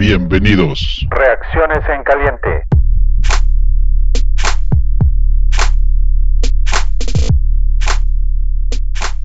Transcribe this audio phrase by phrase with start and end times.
[0.00, 1.06] Bienvenidos.
[1.10, 2.64] Reacciones en caliente.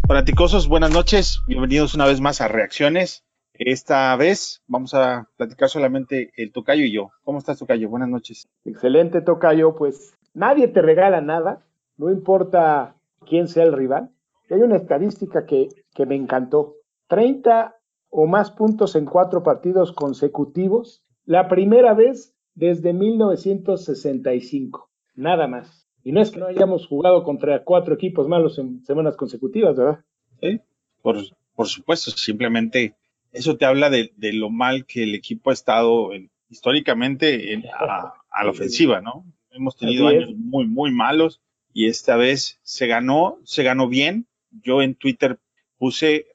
[0.06, 1.42] Fanaticosos, buenas noches.
[1.48, 3.24] Bienvenidos una vez más a Reacciones.
[3.54, 7.12] Esta vez vamos a platicar solamente el Tocayo y yo.
[7.24, 7.88] ¿Cómo estás, Tocayo?
[7.88, 8.50] Buenas noches.
[8.66, 9.78] Excelente, Tocayo.
[9.78, 11.62] Pues nadie te regala nada,
[11.96, 12.96] no importa
[13.26, 14.10] quién sea el rival.
[14.52, 16.76] Hay una estadística que, que me encantó.
[17.08, 17.76] 30
[18.10, 21.04] o más puntos en cuatro partidos consecutivos.
[21.26, 24.90] La primera vez desde 1965.
[25.16, 25.88] Nada más.
[26.04, 30.04] Y no es que no hayamos jugado contra cuatro equipos malos en semanas consecutivas, ¿verdad?
[30.42, 30.60] Sí,
[31.02, 31.18] por,
[31.56, 32.96] por supuesto, simplemente
[33.32, 36.12] eso te habla de, de, lo mal que el equipo ha estado
[36.50, 39.26] históricamente en, a, a, la ofensiva, ¿no?
[39.52, 41.42] Hemos tenido años muy, muy malos
[41.74, 44.28] y esta vez se ganó, se ganó bien.
[44.52, 45.40] Yo en Twitter
[45.78, 46.28] puse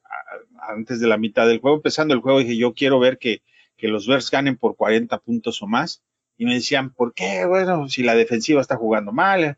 [0.61, 3.41] antes de la mitad del juego, empezando el juego, dije, yo quiero ver que,
[3.77, 6.03] que los Bears ganen por 40 puntos o más
[6.37, 7.45] y me decían, ¿por qué?
[7.45, 9.57] Bueno, si la defensiva está jugando mal,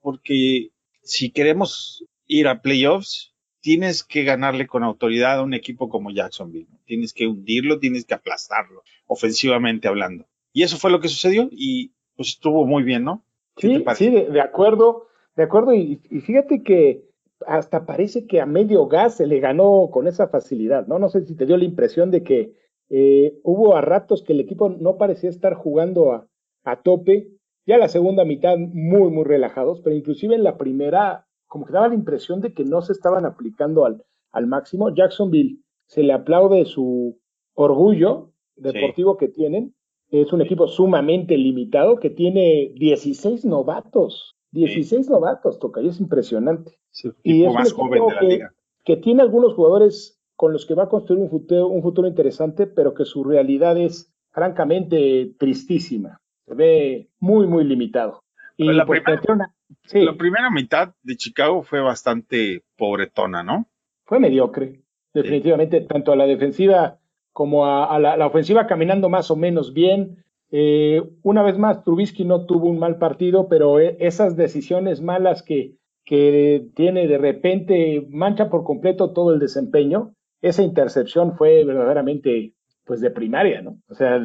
[0.00, 0.70] porque
[1.02, 6.66] si queremos ir a playoffs, tienes que ganarle con autoridad a un equipo como Jacksonville.
[6.84, 10.26] Tienes que hundirlo, tienes que aplastarlo, ofensivamente hablando.
[10.52, 13.24] Y eso fue lo que sucedió y pues estuvo muy bien, ¿no?
[13.56, 15.06] Sí, sí, de, acuerdo,
[15.36, 15.72] de acuerdo.
[15.74, 17.04] Y, y, fíjate que
[17.46, 20.98] hasta parece que a medio gas se le ganó con esa facilidad, ¿no?
[20.98, 22.54] No sé si te dio la impresión de que
[22.90, 26.28] eh, hubo a ratos que el equipo no parecía estar jugando a,
[26.64, 27.28] a, tope,
[27.66, 31.88] ya la segunda mitad muy, muy relajados, pero inclusive en la primera, como que daba
[31.88, 34.94] la impresión de que no se estaban aplicando al, al máximo.
[34.94, 37.18] Jacksonville se le aplaude su
[37.54, 39.18] orgullo deportivo sí.
[39.20, 39.74] que tienen.
[40.10, 44.36] Es un equipo sumamente limitado que tiene 16 novatos.
[44.52, 45.12] 16 sí.
[45.12, 46.78] novatos, toca, y es impresionante.
[46.90, 48.54] Sí, y es más joven de la que, liga.
[48.84, 52.66] que tiene algunos jugadores con los que va a construir un futuro, un futuro interesante,
[52.66, 56.20] pero que su realidad es francamente tristísima.
[56.46, 58.22] Se ve muy, muy limitado.
[58.56, 59.54] Y la, primera, una,
[59.84, 60.04] sí.
[60.04, 63.66] la primera mitad de Chicago fue bastante pobretona, ¿no?
[64.04, 64.82] Fue mediocre,
[65.14, 65.86] definitivamente, sí.
[65.86, 66.98] tanto a la defensiva
[67.32, 70.21] como a, a la, la, ofensiva caminando más o menos bien.
[70.52, 75.42] Eh, una vez más, Trubisky no tuvo un mal partido, pero eh, esas decisiones malas
[75.42, 80.12] que, tiene de repente mancha por completo todo el desempeño
[80.42, 82.52] esa intercepción fue verdaderamente
[82.84, 83.78] pues de primaria, ¿no?
[83.88, 84.20] O sea,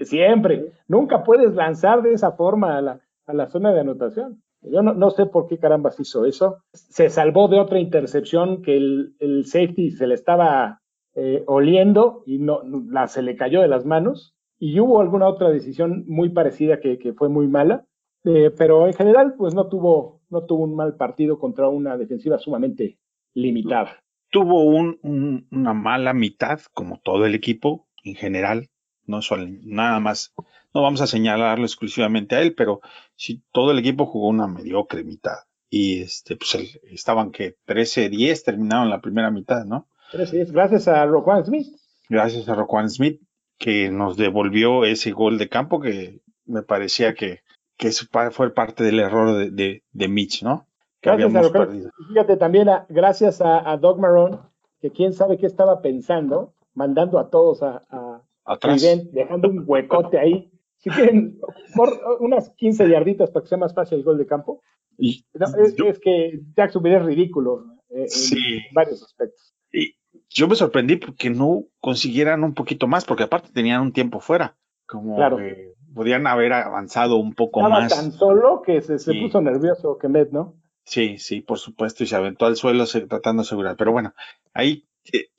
[0.00, 4.40] siempre, nunca puedes lanzar de esa forma a la, zona de anotación.
[4.62, 6.58] Yo no, sé por qué carambas hizo eso.
[6.72, 10.80] Se salvó de otra intercepción que el, safety se le estaba
[11.16, 12.62] eh, oliendo y no,
[13.08, 14.36] se le cayó de las manos.
[14.62, 17.86] Y hubo alguna otra decisión muy parecida que, que fue muy mala.
[18.24, 22.38] Eh, pero en general, pues no tuvo, no tuvo un mal partido contra una defensiva
[22.38, 22.98] sumamente
[23.34, 24.02] limitada
[24.32, 28.70] tuvo un, un, una mala mitad, como todo el equipo en general,
[29.04, 30.32] no solo nada más,
[30.74, 32.80] no vamos a señalarlo exclusivamente a él, pero
[33.14, 35.36] sí todo el equipo jugó una mediocre mitad.
[35.68, 39.88] Y este, pues el, estaban que 13-10 terminaron la primera mitad, ¿no?
[40.12, 41.68] 13-10, gracias a Roquan Smith.
[42.08, 43.20] Gracias a Roquan Smith,
[43.58, 47.40] que nos devolvió ese gol de campo que me parecía que,
[47.76, 50.66] que eso fue parte del error de, de, de Mitch, ¿no?
[51.00, 51.90] que gracias habíamos a lo perdido.
[52.08, 54.38] Fíjate también, a, gracias a, a, Doug Marrone,
[54.80, 58.82] que quién sabe qué estaba pensando, mandando a todos a, a Atrás.
[59.12, 60.50] Dejando un huecote ahí.
[60.78, 61.38] Si quieren,
[61.76, 64.62] por unas 15 yarditas para que sea más fácil el gol de campo.
[64.98, 68.36] Y, no, es, yo, es, que Jacksonville es ridículo eh, sí.
[68.36, 69.54] en varios aspectos.
[69.72, 69.94] Y
[70.34, 74.56] yo me sorprendí porque no consiguieran un poquito más, porque aparte tenían un tiempo fuera.
[74.86, 75.36] Como claro.
[75.36, 77.94] que podían haber avanzado un poco Estaba más.
[77.94, 80.56] tan solo que se, se puso nervioso Kemet, ¿no?
[80.84, 83.76] Sí, sí, por supuesto, y se aventó al suelo tratando de asegurar.
[83.76, 84.14] Pero bueno,
[84.52, 84.86] ahí,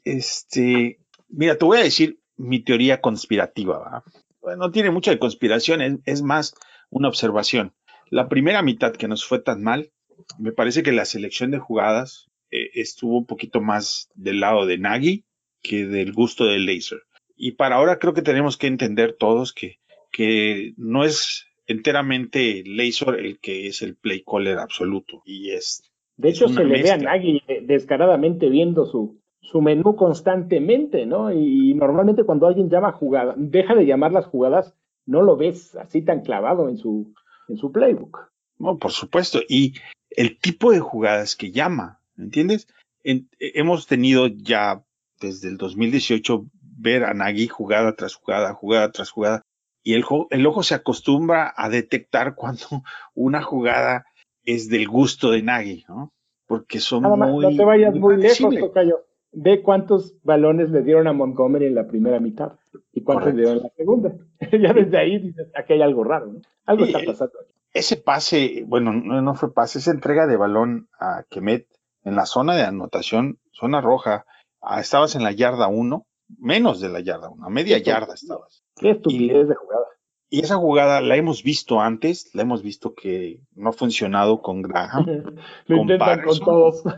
[0.03, 4.03] este, mira, te voy a decir mi teoría conspirativa, ¿va?
[4.41, 6.55] Bueno, no tiene mucho de conspiración, es, es, más
[6.89, 7.73] una observación.
[8.09, 9.91] La primera mitad que nos fue tan mal,
[10.37, 12.32] me parece que la selección de jugadas eh,
[12.73, 15.23] estuvo un poquito más del lado de Nagy
[15.61, 16.99] que del gusto del Laser.
[17.35, 19.79] Y para ahora creo que tenemos que entender todos que,
[20.11, 25.21] que no es enteramente Laser el que es el play caller absoluto.
[25.25, 25.83] Y es.
[26.17, 31.31] De hecho, se le ve a Nagy descaradamente viendo su, su menú constantemente, ¿no?
[31.31, 34.75] Y normalmente cuando alguien llama jugada, deja de llamar las jugadas,
[35.05, 37.13] no lo ves así tan clavado en su,
[37.47, 38.29] en su playbook.
[38.59, 39.39] No, por supuesto.
[39.49, 39.73] Y
[40.11, 42.67] el tipo de jugadas que llama, ¿entiendes?
[43.03, 44.83] En, hemos tenido ya
[45.19, 46.45] desde el 2018
[46.77, 49.43] ver a Nagy jugada tras jugada, jugada tras jugada,
[49.83, 52.83] y el, el, ojo se acostumbra a detectar cuando
[53.13, 54.05] una jugada
[54.43, 56.11] es del gusto de Nagy, ¿no?
[56.47, 57.45] Porque son Nada muy.
[57.45, 59.05] No te vayas muy, muy lejos, Tocayo.
[59.31, 62.53] ve cuántos balones le dieron a Montgomery en la primera mitad
[62.91, 64.15] y cuántos le dieron en la segunda.
[64.51, 66.41] ya desde ahí dices, aquí hay algo raro, ¿no?
[66.65, 67.53] Algo está pasando aquí.
[67.73, 71.67] Ese pase, bueno, no, fue pase, esa entrega de balón a Kemet
[72.03, 74.25] en la zona de anotación, zona roja,
[74.61, 76.05] ah, estabas en la yarda 1,
[76.37, 78.63] menos de la yarda 1, a media yarda estabas.
[78.75, 79.85] Qué estupidez de jugada.
[80.29, 84.63] Y esa jugada la hemos visto antes, la hemos visto que no ha funcionado con
[84.63, 85.05] Graham.
[85.67, 86.83] Lo intentan con todos.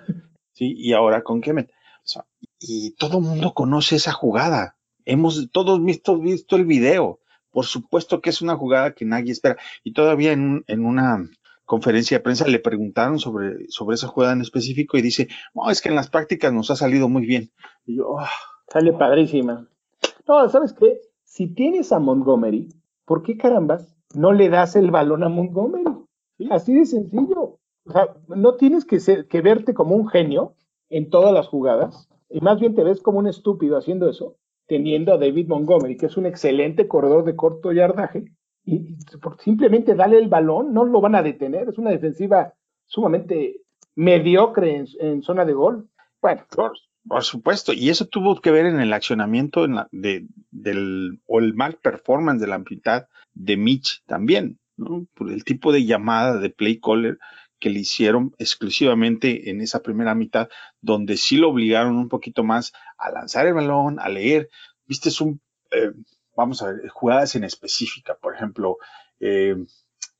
[0.58, 1.70] Sí, y ahora con Kemet.
[2.62, 4.78] y todo el mundo conoce esa jugada.
[5.04, 7.20] Hemos todos visto, visto el video.
[7.52, 9.58] Por supuesto que es una jugada que nadie espera.
[9.84, 11.30] Y todavía en, en una
[11.66, 15.82] conferencia de prensa le preguntaron sobre, sobre esa jugada en específico y dice, no, es
[15.82, 17.52] que en las prácticas nos ha salido muy bien.
[17.86, 18.26] Y yo, oh".
[18.68, 19.68] Sale padrísima.
[20.28, 21.02] No, ¿sabes qué?
[21.24, 22.70] Si tienes a Montgomery,
[23.06, 25.84] ¿por qué carambas no le das el balón a Montgomery?
[26.50, 27.60] Así de sencillo.
[27.86, 30.56] O sea, no tienes que, ser, que verte como un genio
[30.90, 35.14] en todas las jugadas, y más bien te ves como un estúpido haciendo eso, teniendo
[35.14, 38.26] a David Montgomery, que es un excelente corredor de corto yardaje,
[38.66, 38.96] y,
[39.44, 42.54] simplemente dale el balón, no lo van a detener, es una defensiva
[42.86, 43.62] sumamente
[43.96, 45.90] mediocre en, zona de gol.
[46.22, 46.46] Bueno.
[47.08, 51.76] Por, supuesto, y eso tuvo que ver en el accionamiento de, del, o el mal
[51.76, 55.06] performance de la mitad de Mitch también, ¿no?
[55.14, 57.20] Por el tipo de llamada de play caller
[57.60, 60.50] que le hicieron exclusivamente en esa primera mitad,
[60.82, 64.50] donde sí lo obligaron un poquito más a lanzar el balón, a leer.
[64.88, 65.42] Viste, es un,
[65.72, 65.92] eh,
[66.36, 68.78] vamos a ver, jugadas en específica, por ejemplo,
[69.20, 69.56] eh,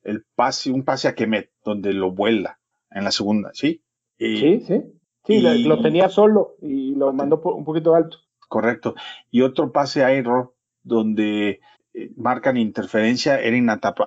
[0.04, 2.60] el pase, un pase a Kemet, donde lo vuela
[2.92, 3.84] en la segunda, ¿sí?
[4.18, 4.84] sí, sí.
[5.26, 8.20] Sí, lo tenía solo y lo mandó un poquito alto.
[8.48, 8.94] Correcto.
[9.32, 10.54] Y otro pase a error
[10.84, 11.62] donde
[11.94, 13.58] eh, marcan interferencia, era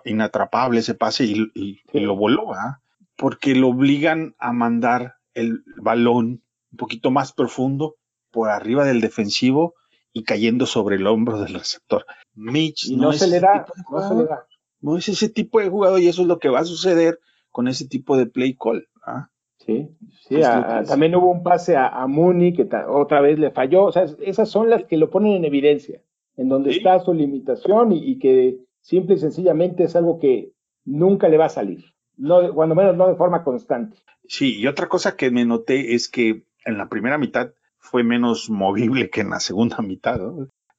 [0.05, 2.81] inatrapable ese pase y, lo voló, ¿ah?
[3.17, 7.97] porque lo obligan a mandar el balón un poquito más profundo
[8.31, 9.75] por arriba del defensivo
[10.13, 12.05] y cayendo sobre el hombro del receptor.
[12.35, 14.47] Mitch no, se le da, no se le da.
[14.81, 17.19] No es ese tipo de jugador y eso es lo que va a suceder
[17.51, 18.87] con ese tipo de play call.
[19.05, 19.29] ¿ah?
[19.59, 19.89] Sí,
[20.29, 20.41] sí
[20.87, 23.85] también hubo un pase a, Mooney que otra vez le falló.
[23.85, 26.01] O sea, esas son las que lo ponen en evidencia,
[26.37, 30.53] en donde está su limitación y, y, que simple y sencillamente es algo que
[30.85, 31.85] nunca le va a salir
[32.19, 33.97] no, cuando menos no de forma constante.
[34.27, 37.53] Sí, y otra cosa que me noté es que en la primera mitad
[37.90, 40.20] fue menos movible que en la segunda mitad,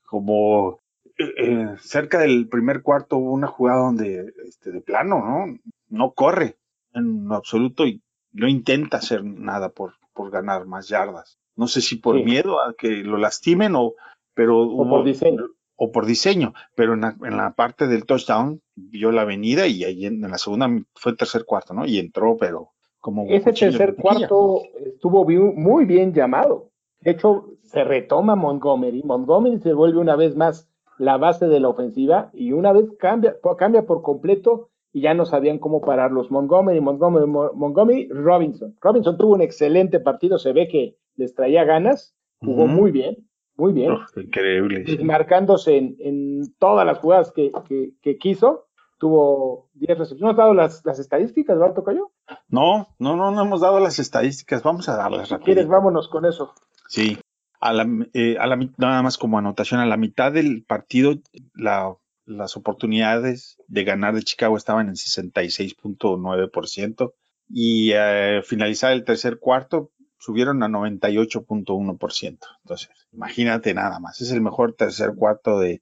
[0.06, 0.80] como
[1.18, 5.60] eh, eh, cerca del primer cuarto hubo una jugada donde este, de plano, ¿no?
[5.90, 6.58] No corre
[6.94, 8.02] en absoluto y
[8.32, 11.40] no intenta hacer nada por, por ganar más yardas.
[11.56, 13.96] No sé si por miedo a que lo lastimen o,
[14.34, 15.48] pero o por diseño
[15.80, 17.02] o por diseño, pero en
[17.38, 21.46] la, parte del touchdown vio la avenida y ahí en, la segunda fue el tercer
[21.46, 21.86] cuarto, ¿no?
[21.86, 23.26] Y entró, pero como...
[23.30, 26.70] Ese tercer cuarto estuvo muy bien llamado.
[27.02, 29.04] De hecho, se retoma Montgomery.
[29.04, 33.36] Montgomery se vuelve una vez más la base de la ofensiva y una vez cambia,
[33.58, 36.32] cambia por completo y ya no sabían cómo pararlos.
[36.32, 38.76] Montgomery, Montgomery, Montgomery, Robinson.
[38.82, 43.30] Robinson tuvo un excelente partido, se ve que les traía ganas, jugó muy bien
[43.60, 43.94] muy bien.
[44.16, 44.86] increíble.
[45.04, 48.66] Marcándose en, todas las jugadas que, quiso.
[48.98, 50.22] Tuvo 10 recepciones.
[50.22, 52.12] ¿No has dado las, estadísticas, Eduardo Cayo?
[52.50, 54.62] No, no, no, no hemos dado las estadísticas.
[54.62, 55.46] Vamos a darlas rápido.
[55.46, 56.54] quieres, vámonos con eso.
[56.90, 57.18] Sí.
[57.62, 61.20] A la, eh, a la, nada más como anotación, a la mitad del partido,
[61.54, 67.14] las oportunidades de ganar de Chicago estaban en 66.9%
[67.50, 72.40] y eh, finalizar el tercer cuarto subieron a 98.1%.
[72.64, 74.22] Entonces, imagínate nada más.
[74.22, 75.82] Es el mejor tercer cuarto de,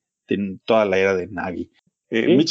[0.65, 1.71] toda la era de Nagy.
[2.09, 2.43] Eh,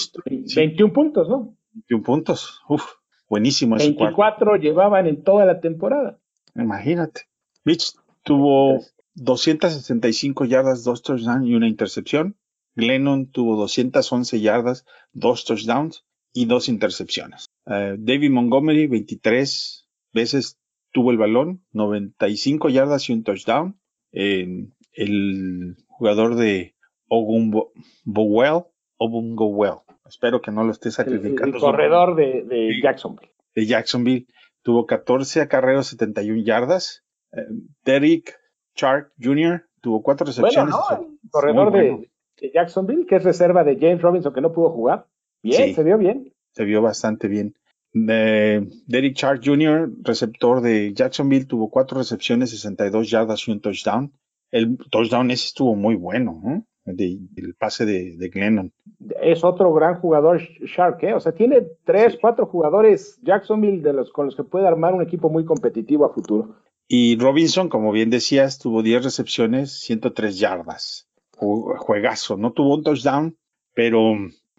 [0.56, 1.56] 21 puntos, ¿no?
[1.72, 2.62] 21 puntos.
[2.68, 2.84] Uf,
[3.28, 6.18] buenísimo ese 24 llevaban en toda la temporada.
[6.54, 7.22] Imagínate.
[7.64, 7.94] Mitch
[8.26, 8.80] tuvo
[9.14, 12.36] 265 yardas, dos touchdowns y una intercepción.
[12.74, 16.04] Glennon tuvo 211 yardas, dos touchdowns
[16.34, 17.46] y dos intercepciones.
[17.66, 20.58] Eh, David Montgomery, 23 veces
[20.92, 23.78] tuvo el balón, 95 yardas y un touchdown.
[24.12, 26.74] el jugador de
[27.08, 28.64] Ogunbowell,
[28.98, 31.56] Ogunbowell, espero que no lo esté sacrificando.
[31.56, 33.30] El, corredor de, Jacksonville.
[33.54, 34.26] De Jacksonville
[34.62, 37.05] tuvo 14 acarreos, 71 yardas.
[37.36, 37.46] Eh,
[37.84, 38.34] Derek
[38.74, 39.64] Chark Jr.
[39.80, 40.74] tuvo cuatro recepciones.
[40.74, 42.10] Bueno, el corredor de,
[42.52, 45.06] Jacksonville, que es reserva de James Robinson, que no pudo jugar.
[45.42, 46.32] Bien, se vio bien.
[46.52, 47.54] Se vio bastante bien.
[47.92, 54.12] Derek Chark Jr., receptor de Jacksonville, tuvo cuatro recepciones, 62 yardas y un touchdown.
[54.50, 58.72] El touchdown ese estuvo muy bueno, el pase de, Glennon.
[59.20, 61.14] Es otro gran jugador Shark, ¿eh?
[61.14, 65.02] o sea, tiene tres, cuatro jugadores Jacksonville de los con los que puede armar un
[65.02, 66.56] equipo muy competitivo a futuro.
[66.88, 71.08] Y Robinson, como bien decías, tuvo 10 recepciones, 103 yardas.
[71.32, 73.36] Juegazo, no tuvo un touchdown,
[73.74, 74.14] pero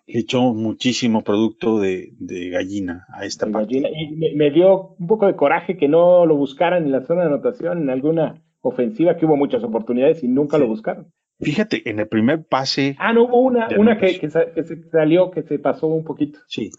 [0.07, 2.13] le echó muchísimo producto de,
[2.51, 3.89] gallina a esta partida.
[3.89, 7.27] Y me, dio un poco de coraje que no lo buscaran en la zona de
[7.27, 11.11] anotación, en alguna ofensiva, que hubo muchas oportunidades y nunca lo buscaron.
[11.39, 12.95] Fíjate, en el primer pase.
[12.99, 16.39] Ah, no, hubo una, una que, que, se salió, que se pasó un poquito.
[16.47, 16.71] Sí,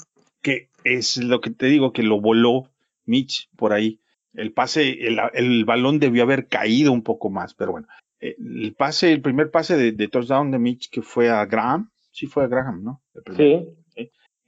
[0.42, 2.70] que es lo que te digo, que lo voló
[3.04, 4.00] Mitch por ahí.
[4.38, 7.88] El pase, el, balón debió haber caído un poco más, pero bueno.
[8.20, 12.44] El pase, el primer pase de, touchdown de Mitch que fue a Graham, sí fue
[12.44, 13.02] a Graham, ¿no?
[13.36, 13.68] Sí.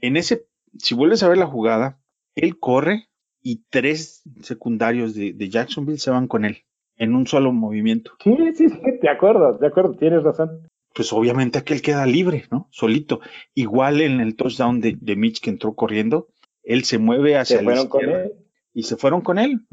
[0.00, 0.46] En ese,
[0.78, 2.00] si vuelves a ver la jugada,
[2.36, 3.08] él corre
[3.42, 6.64] y tres secundarios de, de Jacksonville se van con él
[6.96, 8.12] en un solo movimiento.
[8.22, 10.68] Sí, sí, sí, de acuerdo, de acuerdo, tienes razón.
[10.94, 12.68] Pues obviamente aquel queda libre, ¿no?
[12.70, 13.20] Solito.
[13.54, 16.28] Igual en el touchdown de, de Mitch que entró corriendo,
[16.62, 18.28] él se mueve hacia la izquierda
[18.72, 19.66] y se fueron con él.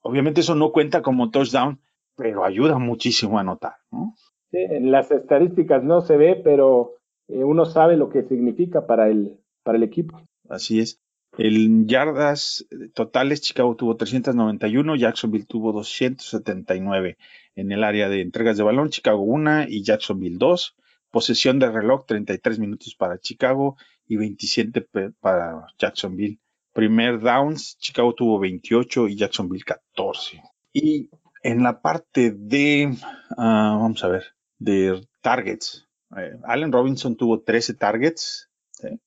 [0.00, 1.80] Obviamente eso no cuenta como touchdown,
[2.16, 4.14] pero ayuda muchísimo a anotar, ¿no?
[4.50, 6.94] Sí, en las estadísticas no se ve, pero
[7.28, 10.22] eh, uno sabe lo que significa para el, para el equipo.
[10.48, 11.00] Así es.
[11.38, 17.18] En yardas totales, Chicago tuvo 391, Jacksonville tuvo 279
[17.56, 20.76] en el área de entregas de balón, Chicago 1 y Jacksonville 2.
[21.10, 23.76] Posesión de reloj, 33 minutos para Chicago
[24.06, 24.86] y 27
[25.20, 26.38] para Jacksonville.
[26.76, 30.42] Primer downs, Chicago tuvo 28 y Jacksonville 14.
[30.74, 31.08] Y
[31.42, 32.94] en la parte de,
[33.38, 34.24] ah, vamos a ver,
[34.58, 38.50] de targets, eh, Allen Robinson tuvo 13 targets,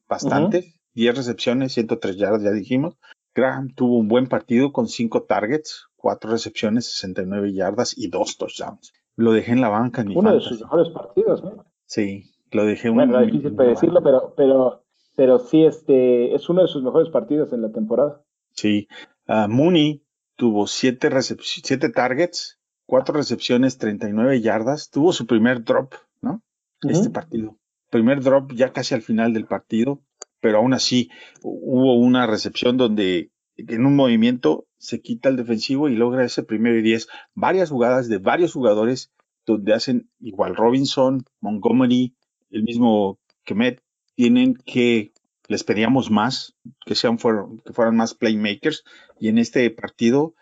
[0.07, 0.73] bastante.
[0.95, 2.97] 10 recepciones, 103 yardas, ya dijimos.
[3.35, 8.93] Graham tuvo un buen partido con 5 targets, 4 recepciones, 69 yardas y 2 touchdowns.
[9.15, 10.01] Lo dejé en la banca.
[10.01, 11.65] En Uno de sus mejores partidos, ¿no?
[11.85, 14.83] Sí, lo dejé Bueno, es difícil predecirlo, pero, pero,
[15.19, 18.23] pero sí, este, es uno de sus mejores partidos en la temporada.
[18.53, 18.87] Sí.
[19.27, 20.01] Uh, Mooney
[20.37, 21.09] tuvo 7
[21.41, 24.89] siete targets, 4 recepciones, 39 yardas.
[24.89, 26.41] Tuvo su primer drop, ¿no?
[26.87, 27.57] Este partido.
[27.89, 30.01] Primer drop ya casi al final del partido
[30.39, 31.09] pero aún así
[31.43, 36.79] hubo una recepción donde en un movimiento se quita el defensivo y logra ese primero
[36.79, 37.09] y diez.
[37.33, 39.11] Varias jugadas de varios jugadores
[39.45, 42.15] donde hacen igual Robinson, Montgomery,
[42.51, 43.81] el mismo Kemet,
[44.19, 45.13] tienen que,
[45.47, 46.53] les pedíamos más,
[46.85, 48.83] que, sean que fueran más playmakers,
[49.17, 50.33] y en este partido,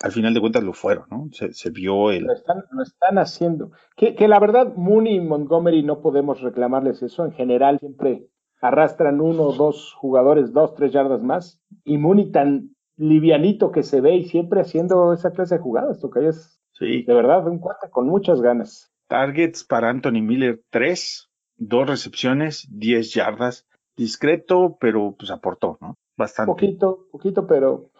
[0.00, 1.28] al final de cuentas, lo fueron, ¿no?
[1.32, 2.24] Se, vio el...
[2.24, 3.72] Lo están, lo están haciendo.
[3.94, 7.26] Que, que, la verdad, Mooney y Montgomery no podemos reclamarles eso.
[7.26, 8.26] En general, siempre
[8.62, 11.60] arrastran uno o dos jugadores, dos, tres yardas más.
[11.84, 16.26] Y Mooney tan livianito que se ve y siempre haciendo esa clase de jugadas, que
[16.26, 17.02] es sí.
[17.02, 18.90] de verdad un cuate con muchas ganas.
[19.08, 21.25] Targets para Anthony Miller, tres,
[21.56, 23.66] dos recepciones, diez yardas.
[23.96, 25.96] Discreto, pero pues aportó, ¿no?
[26.18, 26.52] Bastante.
[26.52, 27.90] Poquito, poquito, pero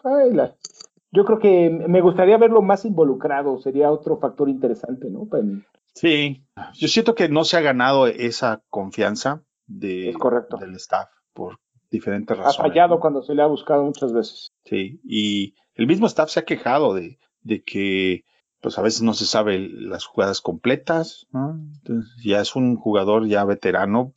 [1.11, 5.27] yo creo que me gustaría verlo más involucrado, sería otro factor interesante, ¿no?
[5.95, 6.45] Sí,
[6.75, 10.59] yo siento que no se ha ganado esa confianza de, correcto.
[10.59, 11.59] del staff por
[11.91, 12.59] diferentes razones.
[12.59, 14.53] Ha fallado cuando se le ha buscado muchas veces.
[14.65, 18.25] Sí, y el mismo staff se ha quejado de, de que
[18.67, 23.45] pues a veces no se sabe las jugadas completas, Entonces, ya es un jugador ya
[23.45, 24.13] veterano,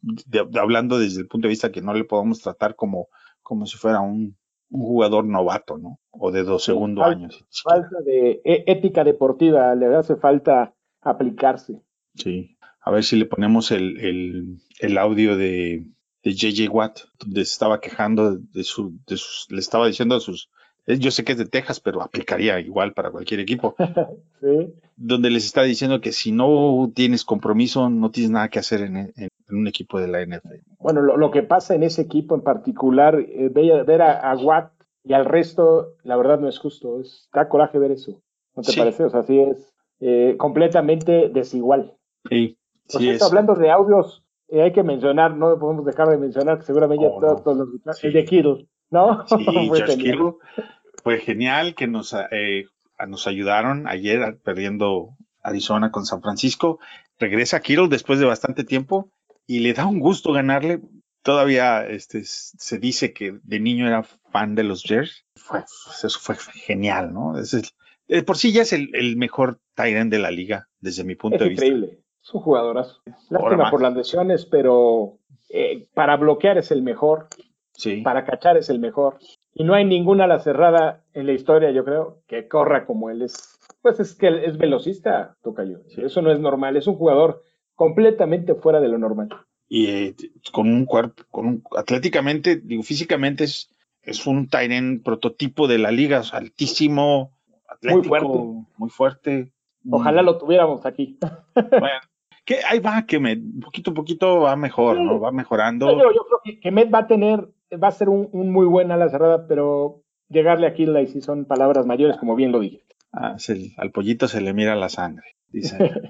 [0.59, 3.09] hablando desde el punto de vista que no le podemos tratar como,
[3.43, 4.35] como si fuera un,
[4.71, 5.99] un jugador novato, ¿no?
[6.09, 7.45] O de dos segundos años.
[7.63, 11.83] Falta de e, ética deportiva, le hace falta aplicarse.
[12.15, 12.57] Sí.
[12.81, 15.85] A ver si le ponemos el, el, audio de,
[16.23, 20.19] de JJ Watt, donde se estaba quejando de, su, de sus, le estaba diciendo a
[20.19, 20.49] sus,
[20.97, 23.75] yo sé que es de Texas, pero aplicaría igual para cualquier equipo.
[24.41, 24.73] sí.
[24.95, 29.13] Donde les está diciendo que si no tienes compromiso, no tienes nada que hacer en,
[29.49, 30.55] un equipo de la NFL.
[30.79, 34.71] Bueno, lo, que pasa en ese equipo en particular, eh, ver, a, Watt
[35.03, 36.99] y al resto, la verdad no es justo.
[36.99, 38.21] Es, da coraje ver eso.
[38.55, 39.03] ¿No te parece?
[39.03, 41.93] O sea, sí es eh, completamente desigual.
[42.29, 42.57] Sí.
[42.91, 47.05] Por hablando de audios, eh, hay que mencionar, no podemos dejar de mencionar que seguramente
[47.05, 49.27] ya todos, los el de Kittle, ¿no?
[49.27, 49.45] Sí,
[51.03, 52.65] Fue genial que nos, eh,
[53.07, 56.79] nos ayudaron ayer perdiendo Arizona con San Francisco.
[57.17, 59.11] Regresa Kittle después de bastante tiempo
[59.45, 60.81] y le da un gusto ganarle.
[61.21, 65.25] Todavía este, se dice que de niño era fan de los Jers.
[65.35, 67.37] Fue, eso fue genial, ¿no?
[67.37, 71.49] Es por sí ya es el, mejor Tyrant de la liga, desde mi punto de
[71.49, 71.65] vista.
[71.65, 71.99] Increíble.
[72.21, 73.01] Es un jugadorazo.
[73.29, 77.27] Lástima por las lesiones, pero eh, para bloquear es el mejor.
[77.73, 78.01] Sí.
[78.01, 79.19] Para cachar es el mejor.
[79.59, 83.23] Y no hay ninguna ala cerrada en la historia, yo creo, que corra como él
[83.23, 83.59] es.
[83.81, 85.81] Pues es que es velocista, Tocayo.
[85.97, 86.77] Eso no es normal.
[86.77, 87.43] Es un jugador
[87.75, 89.27] completamente fuera de lo normal.
[89.67, 90.15] Y eh,
[90.53, 95.91] con un cuerpo, con un, atléticamente, digo, físicamente es, es un Tyren prototipo de la
[95.91, 97.33] liga, altísimo,
[97.67, 98.67] atlético, muy fuerte.
[98.77, 99.51] Muy fuerte.
[99.91, 101.19] Ojalá lo tuviéramos aquí.
[101.53, 101.99] bueno,
[102.45, 105.19] que ahí va, que me, poquito a poquito va mejor, ¿no?
[105.19, 105.91] Va mejorando.
[105.91, 109.09] Yo, yo, creo que, Met va a tener, va a ser un, muy buen ala
[109.09, 112.83] cerrada, pero llegarle aquí la sí son palabras mayores, como bien lo dije.
[113.11, 113.37] Ah,
[113.77, 115.77] al pollito se le mira la sangre, dice.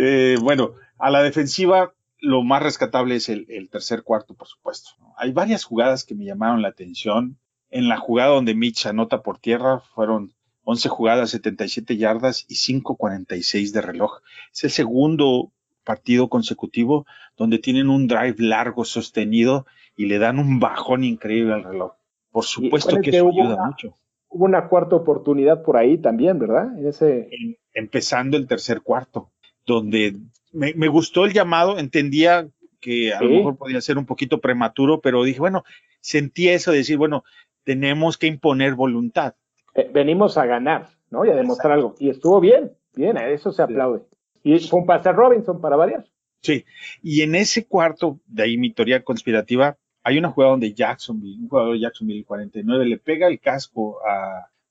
[0.00, 4.90] Eh, bueno, a la defensiva lo más rescatable es el, tercer cuarto, por supuesto.
[5.16, 7.38] Hay varias jugadas que me llamaron la atención.
[7.70, 13.72] En la jugada donde Mitch anota por tierra fueron 11 jugadas, 77 yardas y 5.46
[13.72, 14.20] de reloj.
[14.52, 15.52] Es el segundo
[15.84, 19.66] partido consecutivo donde tienen un drive largo sostenido
[19.98, 21.92] y le dan un bajón increíble al reloj.
[22.30, 23.98] Por supuesto que eso ayuda mucho.
[24.28, 26.78] Hubo una cuarta oportunidad por ahí también, ¿verdad?
[26.78, 27.28] En ese...
[27.74, 29.32] empezando el tercer cuarto,
[29.66, 30.14] donde
[30.52, 32.48] me, gustó el llamado, entendía
[32.80, 35.64] que a lo mejor podía ser un poquito prematuro, pero dije, bueno,
[36.00, 37.24] sentí eso de decir, bueno,
[37.64, 39.34] tenemos que imponer voluntad.
[39.74, 41.24] Eh, venimos a ganar, ¿no?
[41.24, 41.96] Y a demostrar algo.
[41.98, 44.02] Y estuvo bien, bien, a eso se aplaude.
[44.44, 46.04] Y fue un pase Robinson para variar.
[46.40, 46.64] Sí,
[47.02, 51.48] y en ese cuarto, de ahí mi teoría conspirativa, hay una jugada donde Jacksonville, un
[51.48, 53.98] jugador de Jacksonville 49, le pega el casco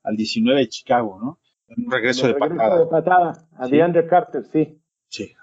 [0.03, 1.39] al 19 de Chicago, ¿no?
[1.75, 2.79] un regreso, de, patada.
[2.79, 3.47] de patada.
[3.57, 4.79] a DeAndre Carter, sí.
[5.09, 5.35] Sí,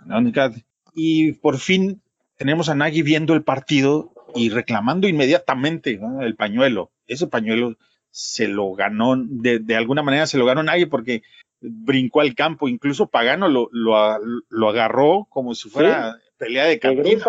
[0.94, 2.00] y por fin
[2.36, 6.90] tenemos a Nagy viendo el partido y reclamando inmediatamente el pañuelo.
[7.06, 7.76] Ese pañuelo
[8.10, 11.22] se lo ganó, de, alguna manera se lo ganó Nagy porque
[11.60, 17.24] brincó al campo, incluso Pagano lo, lo, agarró como si fuera pelea de cantina,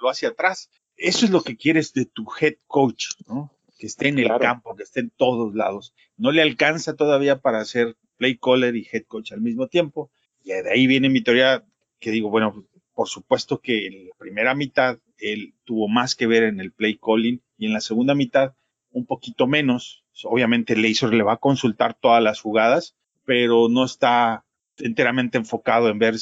[0.00, 0.70] lo hacia atrás.
[0.96, 3.52] Eso es lo que quieres de tu head coach, ¿no?
[3.78, 5.94] Que esté en el campo, que esté en todos lados.
[6.16, 10.10] No le alcanza todavía para ser play caller y head coach al mismo tiempo,
[10.42, 11.64] y de ahí viene mi teoría
[11.98, 16.44] que digo, bueno, por supuesto que en la primera mitad él tuvo más que ver
[16.44, 18.54] en el play calling y en la segunda mitad
[18.90, 20.04] un poquito menos.
[20.24, 24.46] Obviamente Laser le va a consultar todas las jugadas, pero no está
[24.78, 26.14] enteramente enfocado en ver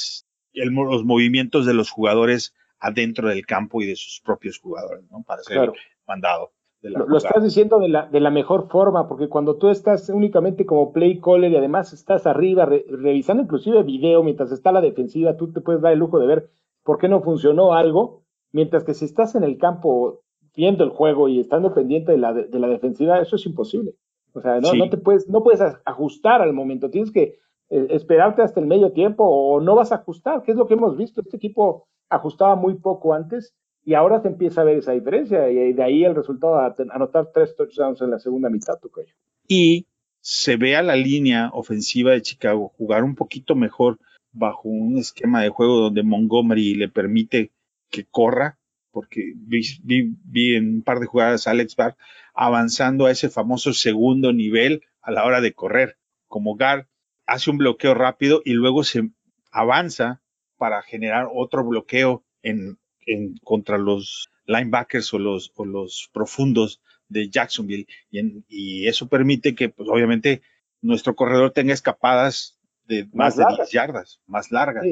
[0.53, 5.23] los movimientos de los jugadores adentro del campo y de sus propios jugadores, ¿no?
[5.23, 5.73] Para ser
[6.07, 6.53] mandado
[6.91, 10.93] lo, estás diciendo de la, de la mejor forma, porque cuando tú estás únicamente como
[10.93, 15.61] play caller y además estás arriba revisando inclusive video mientras está la defensiva, tú te
[15.61, 16.51] puedes dar el lujo de ver
[16.83, 20.21] por qué no funcionó algo, mientras que si estás en el campo
[20.55, 23.95] viendo el juego y estando pendiente de la, de, la defensiva, eso es imposible.
[24.35, 27.39] O sea, no, no te puedes, no puedes ajustar al momento, tienes que
[27.71, 30.75] eh, esperarte hasta el medio tiempo o no vas a ajustar, que es lo que
[30.75, 31.23] hemos visto.
[31.23, 35.73] Este equipo ajustaba muy poco antes y ahora se empieza a ver esa diferencia y
[35.73, 39.15] de ahí el resultado de anotar tres touchdowns en la segunda mitad, Tocayo.
[39.47, 39.87] Y
[40.21, 43.99] se ve a la línea ofensiva de Chicago jugar un poquito mejor
[44.33, 47.53] bajo un esquema de juego donde Montgomery le permite
[47.91, 48.59] que corra,
[48.91, 51.97] porque vi, en un par de jugadas a Alex Barr
[52.33, 55.99] avanzando a ese famoso segundo nivel a la hora de correr.
[56.27, 56.89] Como Gar
[57.27, 59.11] hace un bloqueo rápido y luego se
[59.53, 60.23] avanza
[60.65, 67.29] para generar otro bloqueo en en, contra los linebackers o los, o los profundos de
[67.29, 70.43] Jacksonville y, eso permite que pues obviamente
[70.81, 74.85] nuestro corredor tenga escapadas de más, de 10 yardas, más largas.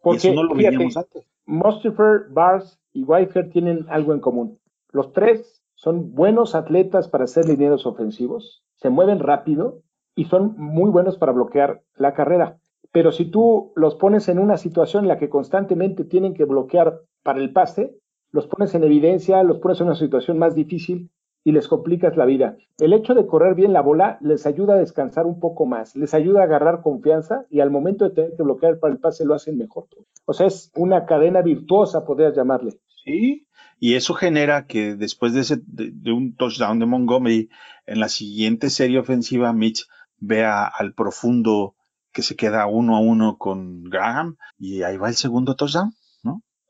[0.00, 1.24] Porque, eso no lo veíamos antes.
[1.44, 4.58] Mustafer, Bars y Whitehead tienen algo en común.
[4.90, 9.82] Los tres son buenos atletas para ser linieros ofensivos, se mueven rápido
[10.16, 12.58] y son muy buenos para bloquear la carrera.
[12.96, 17.02] Pero si tú los pones en una situación en la que constantemente tienen que bloquear
[17.22, 17.98] para el pase,
[18.32, 21.10] los pones en evidencia, los pones en una situación más difícil
[21.44, 22.56] y les complicas la vida.
[22.78, 26.14] El hecho de correr bien la bola les ayuda a descansar un poco más, les
[26.14, 29.34] ayuda a agarrar confianza y al momento de tener que bloquear para el pase lo
[29.34, 29.88] hacen mejor.
[30.24, 32.80] O sea, es una cadena virtuosa, podrías llamarle.
[33.04, 33.46] Sí,
[33.78, 37.50] y eso genera que después de, ese, de, un touchdown de Montgomery,
[37.84, 39.86] en la siguiente serie ofensiva, Mitch
[40.18, 41.75] vea al profundo
[42.16, 45.92] que se queda uno a uno con Graham y ahí va el segundo touchdown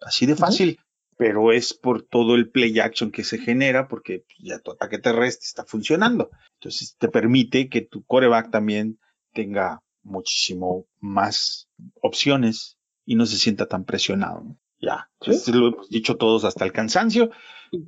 [0.00, 0.80] así de fácil,
[1.16, 5.44] pero es por todo el play action que se genera porque ya tu ataque terrestre
[5.44, 6.30] está funcionando.
[6.54, 8.98] Entonces te permite que tu coreback también
[9.32, 11.68] tenga muchísimo más
[12.02, 14.42] opciones y no se sienta tan presionado.
[14.80, 15.08] Ya,
[15.52, 17.30] lo hemos dicho todos hasta el cansancio.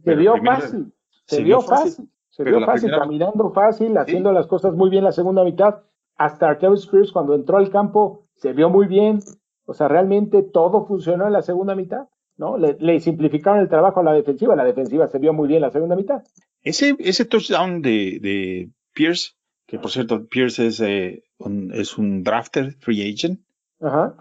[0.05, 0.95] Se vio fácil,
[1.27, 5.43] se, vio fácil, se vio fácil, caminando fácil, haciendo las cosas muy bien la segunda
[5.43, 5.83] mitad.
[6.19, 9.21] Hasta Arteus Spears cuando entró al campo se vio muy bien,
[9.65, 12.57] o sea, realmente todo funcionó en la segunda mitad, ¿no?
[12.59, 15.97] Le, simplificaron el trabajo a la defensiva, la defensiva se vio muy bien la segunda
[15.97, 16.23] mitad.
[16.63, 19.35] Ese, ese touchdown de, de Pierce,
[19.67, 23.41] que por cierto, Pierce es, eh, un, es un drafter, free agent.
[23.81, 24.15] Ajá.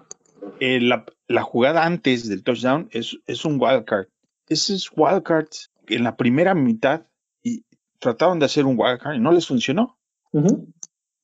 [0.60, 4.08] Eh, la, la, jugada antes del touchdown es, es un wildcard.
[4.48, 7.08] Esos wildcards en la primera mitad
[7.42, 7.66] y
[8.00, 9.98] trataron de hacer un wildcard y no les funcionó.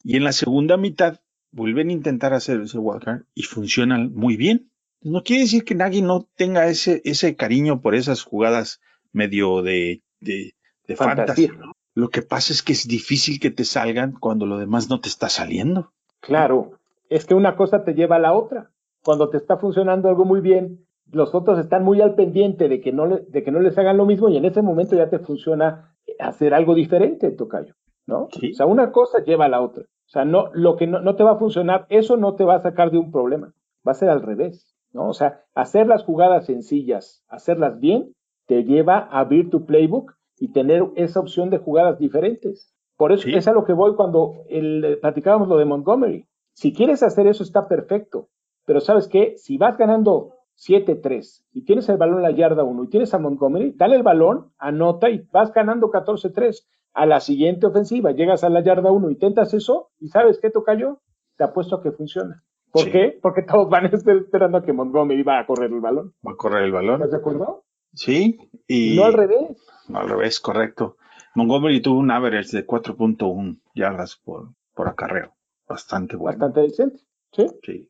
[0.04, 4.72] Y en la segunda mitad vuelven a intentar hacer ese wildcard y funcionan muy bien.
[5.02, 10.02] No quiere decir que nadie no tenga ese, ese cariño por esas jugadas medio de,
[10.20, 10.54] de,
[10.88, 11.52] de fantasía.
[11.96, 15.10] Lo que pasa es que es difícil que te salgan cuando lo demás no te
[15.10, 15.94] está saliendo.
[16.22, 18.72] Claro, es que una cosa te lleva a la otra.
[19.04, 22.92] Cuando te está funcionando algo muy bien, los otros están muy al pendiente de que
[22.92, 25.20] no, le, de que no les hagan lo mismo y en ese momento ya te
[25.20, 28.24] funciona hacer algo diferente, Tocayo, ¿no?
[28.24, 29.84] O sea, una cosa lleva a la otra.
[29.84, 32.56] O sea, no, lo que no, no te va a funcionar, eso no te va
[32.56, 33.54] a sacar de un problema.
[33.88, 35.10] Va a ser al revés, ¿no?
[35.10, 38.14] O sea, hacer las jugadas sencillas, hacerlas bien,
[38.46, 42.74] te lleva a abrir tu playbook y tener esa opción de jugadas diferentes.
[42.98, 46.28] Por eso es a lo que voy cuando el, platicábamos lo de Montgomery.
[46.54, 48.30] Si quieres hacer eso está perfecto,
[48.66, 49.34] pero ¿sabes qué?
[49.38, 53.20] Si vas ganando 7-3 y tienes el balón en la yarda 1 y tienes a
[53.20, 56.66] Montgomery, dale el balón, anota y vas ganando 14-3.
[56.94, 61.02] A la siguiente ofensiva, llegas a la yarda 1, intentas eso y ¿sabes qué yo
[61.38, 62.44] Te apuesto a que funciona.
[62.72, 63.20] ¿Por qué?
[63.22, 66.14] Porque todos van a estar esperando a que Montgomery va a correr el balón.
[66.26, 66.96] Va a correr el balón.
[66.96, 67.64] ¿Estás de acuerdo?
[67.94, 68.40] Sí.
[68.68, 69.64] Y no al revés.
[69.90, 70.98] No al revés, correcto.
[71.36, 75.34] Montgomery tuvo un average de 4.1 yardas por, por acarreo.
[75.68, 76.38] Bastante bueno.
[76.38, 77.00] Bastante decente.
[77.32, 77.48] Sí.
[77.64, 77.90] Sí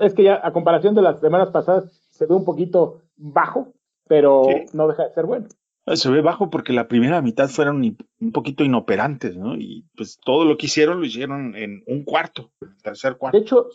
[0.00, 3.72] es que ya a comparación de las semanas pasadas se ve un poquito bajo,
[4.06, 5.46] pero no deja de ser bueno.
[5.94, 9.56] Se ve bajo porque la primera mitad fueron un poquito inoperantes, ¿no?
[9.56, 12.50] Y pues todo lo que hicieron lo hicieron en un cuarto,
[12.82, 13.38] tercer cuarto.
[13.38, 13.68] De hecho,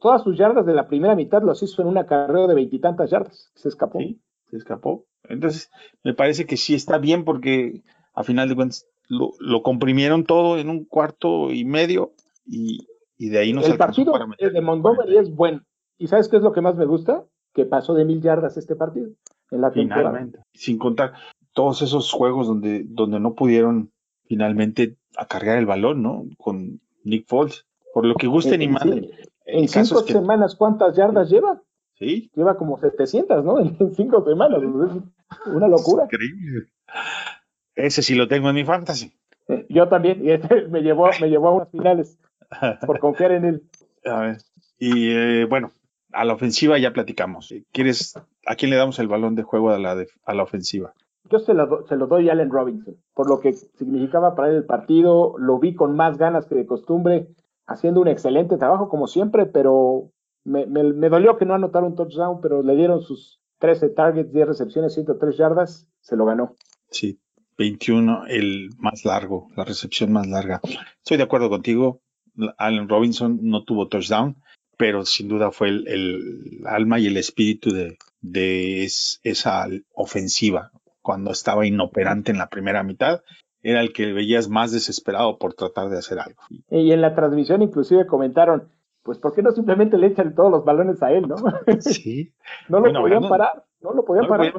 [0.00, 3.50] todas sus yardas de la primera mitad los hizo en una carrera de veintitantas yardas.
[3.54, 3.98] Se escapó.
[3.98, 5.04] Sí, se escapó.
[5.28, 5.70] Entonces,
[6.04, 7.82] me parece que sí está bien porque
[8.14, 12.12] a final de cuentas lo, lo comprimieron todo en un cuarto y medio
[12.44, 15.62] y, y de ahí nos El partido de Montgomery es bueno.
[15.98, 17.24] ¿Y sabes qué es lo que más me gusta?
[17.54, 19.10] Que pasó de mil yardas este partido
[19.50, 20.40] en la Finalmente.
[20.52, 21.14] Sin contar
[21.56, 23.90] todos esos juegos donde, donde no pudieron
[24.26, 26.26] finalmente acarrear el balón, ¿no?
[26.36, 27.64] Con Nick Foles.
[27.94, 29.10] Por lo que gusten y manden.
[29.46, 31.62] En cinco semanas, ¿cuántas yardas lleva?
[31.94, 32.30] Sí.
[32.34, 33.58] Lleva como 700, ¿no?
[33.80, 34.60] En cinco semanas.
[35.46, 36.04] Una locura.
[36.04, 36.66] Increíble.
[37.74, 39.14] Ese sí lo tengo en mi fantasy.
[39.48, 40.22] Eh, yo también.
[40.26, 42.18] Y este me llevó, me llevó a unas finales
[42.86, 43.62] por confiar en él.
[44.04, 44.36] A ver.
[44.78, 45.72] Y eh, bueno,
[46.12, 47.54] a la ofensiva ya platicamos.
[47.72, 48.14] ¿Quieres,
[48.44, 50.92] ¿A quién le damos el balón de juego a la, a la ofensiva?
[51.30, 54.56] Yo se lo, se lo doy a Allen Robinson, por lo que significaba para él
[54.56, 55.34] el partido.
[55.38, 57.28] Lo vi con más ganas que de costumbre,
[57.66, 60.10] haciendo un excelente trabajo como siempre, pero
[60.44, 64.46] me, me, dolió que no anotara un touchdown, pero le dieron sus 13 targets, 10
[64.46, 66.54] recepciones, 103 yardas, se lo ganó.
[66.90, 67.18] Sí,
[67.58, 70.60] 21, el más largo, la recepción más larga.
[70.98, 72.00] Estoy de acuerdo contigo.
[72.58, 74.36] Allen Robinson no tuvo touchdown,
[74.76, 77.70] pero sin duda fue el, alma y el espíritu
[78.20, 80.70] de, esa ofensiva.
[81.06, 83.22] Cuando estaba inoperante en la primera mitad,
[83.62, 86.42] era el que veías más desesperado por tratar de hacer algo.
[86.68, 88.72] Y en la transmisión inclusive comentaron,
[89.04, 91.36] pues ¿por qué no simplemente le echan todos los balones a él, no?
[91.80, 92.32] Sí.
[92.68, 94.52] no lo podían parar, no lo podían parar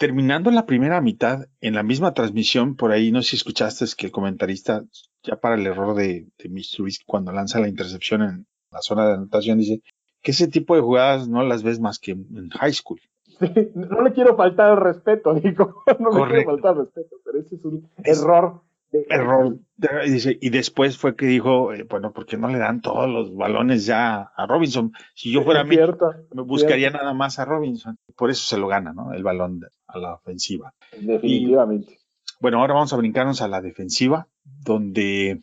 [0.00, 4.06] terminando la primera mitad, en la misma transmisión, por ahí no sé si escuchaste que
[4.06, 4.82] el comentarista,
[5.22, 6.88] ya para el error de, de Mr.
[7.04, 9.82] cuando lanza la intercepción en la zona de anotación, dice
[10.22, 12.98] que ese tipo de jugadas no las ves más que en high school.
[13.40, 17.38] Sí, no le quiero faltar el respeto, digo, no le quiero faltar el respeto, pero
[17.40, 19.58] ese es un error error.
[20.40, 23.86] Y después fue que dijo, eh, bueno, ¿por qué no le dan todos los balones
[23.86, 24.92] ya a Robinson?
[25.14, 25.76] Si yo fuera mí,
[26.34, 27.98] me buscaría nada más a Robinson.
[28.16, 29.12] Por eso se lo gana, ¿no?
[29.12, 30.74] El balón a la ofensiva.
[31.00, 31.98] Definitivamente.
[32.40, 35.40] bueno, ahora vamos a brincarnos a la defensiva, donde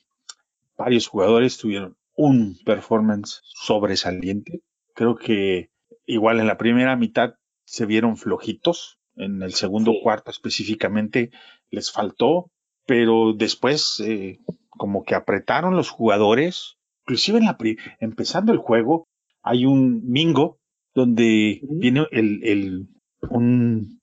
[0.77, 4.62] varios jugadores tuvieron un performance sobresaliente.
[4.93, 5.69] Creo que
[6.05, 7.36] igual en la primera mitad
[7.67, 8.97] se vieron flojitos.
[9.15, 11.32] En el segundo cuarto específicamente
[11.69, 12.51] les faltó
[12.88, 17.58] pero después eh, como que apretaron los jugadores, inclusive en la
[17.99, 19.08] empezando el juego
[19.43, 20.58] hay un mingo
[20.95, 22.88] donde viene el, el
[23.30, 23.99] un,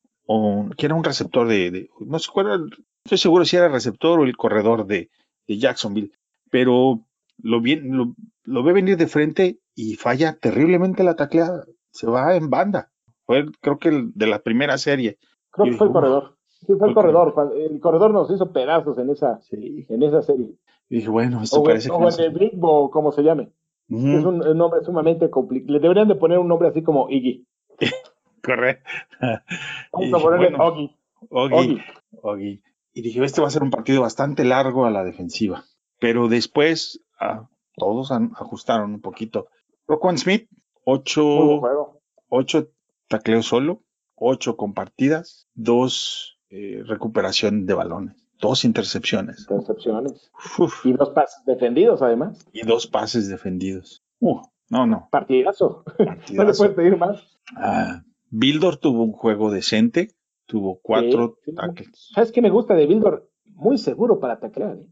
[0.76, 2.68] que era un receptor de, no sé cuál no
[3.04, 5.10] estoy seguro si era el receptor o el corredor de,
[5.48, 6.12] de Jacksonville,
[6.50, 7.06] pero
[7.38, 12.50] lo, bien, lo, ve venir de frente y falla terriblemente la tacleada, se va en
[12.50, 12.92] banda,
[13.26, 15.18] fue creo que de la primera serie.
[15.50, 16.36] Creo que fue el corredor.
[16.66, 17.34] Sí, fue el corredor.
[17.54, 20.54] El corredor nos hizo pedazos en esa, en esa serie.
[20.88, 23.50] Y dije, bueno, esto parece o en el Big Bo, como se llame.
[23.88, 25.74] Es un, nombre sumamente complicado.
[25.74, 27.46] Le deberían de poner un nombre así como Iggy.
[28.42, 28.88] Correcto.
[29.92, 31.80] Vamos a ponerle Oggy.
[32.22, 32.62] Oggy.
[32.92, 35.64] Y dije, este va a ser un partido bastante largo a la defensiva.
[36.00, 39.48] Pero después ah, todos ajustaron un poquito.
[39.86, 40.48] Roquan Smith,
[40.84, 41.60] ocho,
[42.28, 42.68] ocho
[43.08, 43.82] tacleos solo,
[44.14, 48.16] ocho compartidas, dos eh, recuperación de balones.
[48.40, 49.46] dos intercepciones.
[49.50, 50.30] Intercepciones.
[50.84, 52.46] Y dos pases defendidos, además.
[52.52, 54.04] Y dos pases defendidos.
[54.20, 54.40] Uh,
[54.70, 55.08] no, no.
[55.10, 55.84] Partidazo.
[56.32, 57.38] no le puedes pedir más.
[57.56, 60.10] Ah, Bildor tuvo un juego decente,
[60.46, 62.10] tuvo cuatro tackles.
[62.14, 63.30] ¿Sabes qué me gusta de Bildor?
[63.46, 64.76] Muy seguro para taclear.
[64.76, 64.86] ¿eh?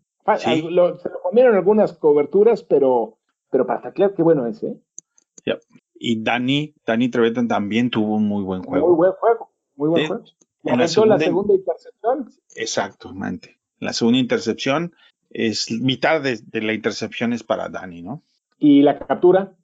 [0.46, 3.18] se lo comieron algunas coberturas, pero,
[3.50, 4.80] pero para taclear, qué bueno es, ¿eh?
[6.04, 8.88] Y Dani, Dani Trevetan también tuvo un muy buen juego.
[8.88, 10.24] Muy buen juego, muy buen juego.
[10.64, 12.28] En la segunda, la segunda intercepción.
[12.56, 13.60] Exactamente.
[13.78, 14.96] La segunda intercepción
[15.30, 18.20] es mitad de, la intercepción es para Dani, ¿no?
[18.58, 19.54] ¿Y la captura?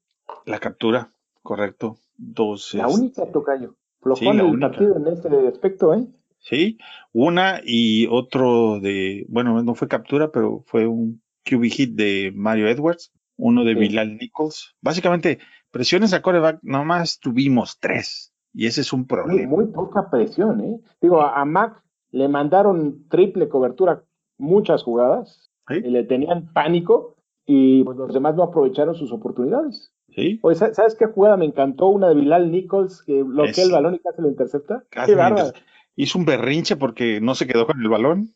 [0.47, 1.11] La captura,
[1.43, 1.99] correcto.
[2.17, 2.73] Dos.
[2.75, 3.75] La única tocayo.
[4.01, 6.07] Flojón el partido en este aspecto, ¿eh?
[6.39, 6.79] Sí,
[7.13, 12.69] una y otro de, bueno, no fue captura, pero fue un QB hit de Mario
[12.69, 14.77] Edwards, uno de Bilal Nichols.
[14.81, 15.41] Básicamente,
[15.71, 18.33] presiones a coreback, nomás tuvimos tres.
[18.53, 19.49] Y ese es un problema.
[19.49, 20.81] Muy, poca presión, ¿eh?
[21.01, 24.05] Digo, a, Mac le mandaron triple cobertura
[24.39, 25.51] muchas jugadas.
[25.71, 29.93] Y le tenían pánico y pues, los demás no aprovecharon sus oportunidades.
[30.09, 30.39] Sí.
[30.43, 31.89] Oye, ¿sabes qué jugada me encantó?
[31.89, 34.85] Una de Bilal Nichols que bloquea el balón y casi lo intercepta.
[34.89, 35.53] Casi qué
[35.97, 38.33] Hizo un berrinche porque no se quedó con el balón.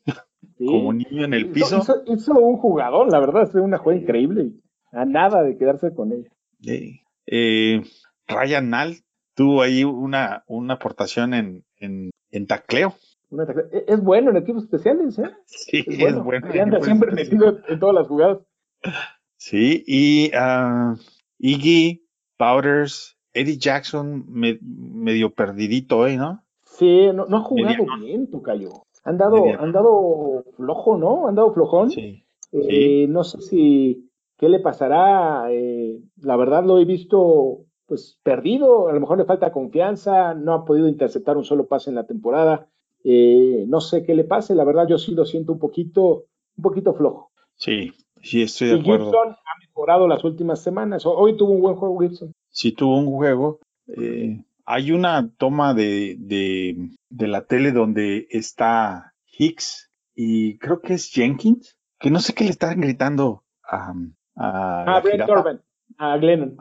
[0.59, 1.83] Como niño en el piso.
[2.07, 4.53] Hizo, un jugador, la verdad, fue una jugada increíble.
[4.93, 6.29] A nada de quedarse con ella.
[6.61, 7.01] Sí.
[7.27, 7.83] Eh,
[8.27, 8.97] Ryan Nall
[9.35, 12.95] tuvo ahí una, una aportación en, en, tacleo.
[13.73, 15.31] E, es bueno en equipos especiales, ¿eh?
[15.47, 16.49] Sí, es bueno.
[16.61, 18.39] anda siempre metido en todas las jugadas.
[19.37, 20.97] Sí, y uh,
[21.39, 22.07] Iggy,
[22.37, 26.45] Powders, Eddie Jackson medio perdidito hoy, ¿no?
[26.65, 28.85] Sí, no, ha jugado bien, Tocayo.
[29.05, 31.29] Han dado, han dado flojo, ¿no?
[31.29, 31.91] Han dado flojón.
[31.91, 32.25] Sí.
[32.53, 34.11] Eh, no sé si
[34.43, 35.53] qué le pasará.
[35.53, 40.53] Eh, la verdad lo he visto pues perdido, a lo mejor le falta confianza, no
[40.53, 42.67] ha podido interceptar un solo pase en la temporada.
[43.05, 46.25] Eh, no sé qué le pase, la verdad yo sí lo siento un poquito,
[46.57, 47.31] un poquito flojo.
[47.55, 49.05] Sí, sí, estoy de acuerdo.
[49.13, 51.07] Gibson ha mejorado las últimas semanas.
[51.07, 52.33] Hoy tuvo un buen juego Gibson.
[52.49, 53.61] Sí, tuvo un juego.
[53.97, 61.13] Eh, hay una toma de, de, la tele donde está Hicks y creo que es
[61.13, 63.95] Jenkins, que no sé qué le están gritando a,
[64.35, 65.61] a ah, Brent Torben
[65.99, 66.57] a Glennon.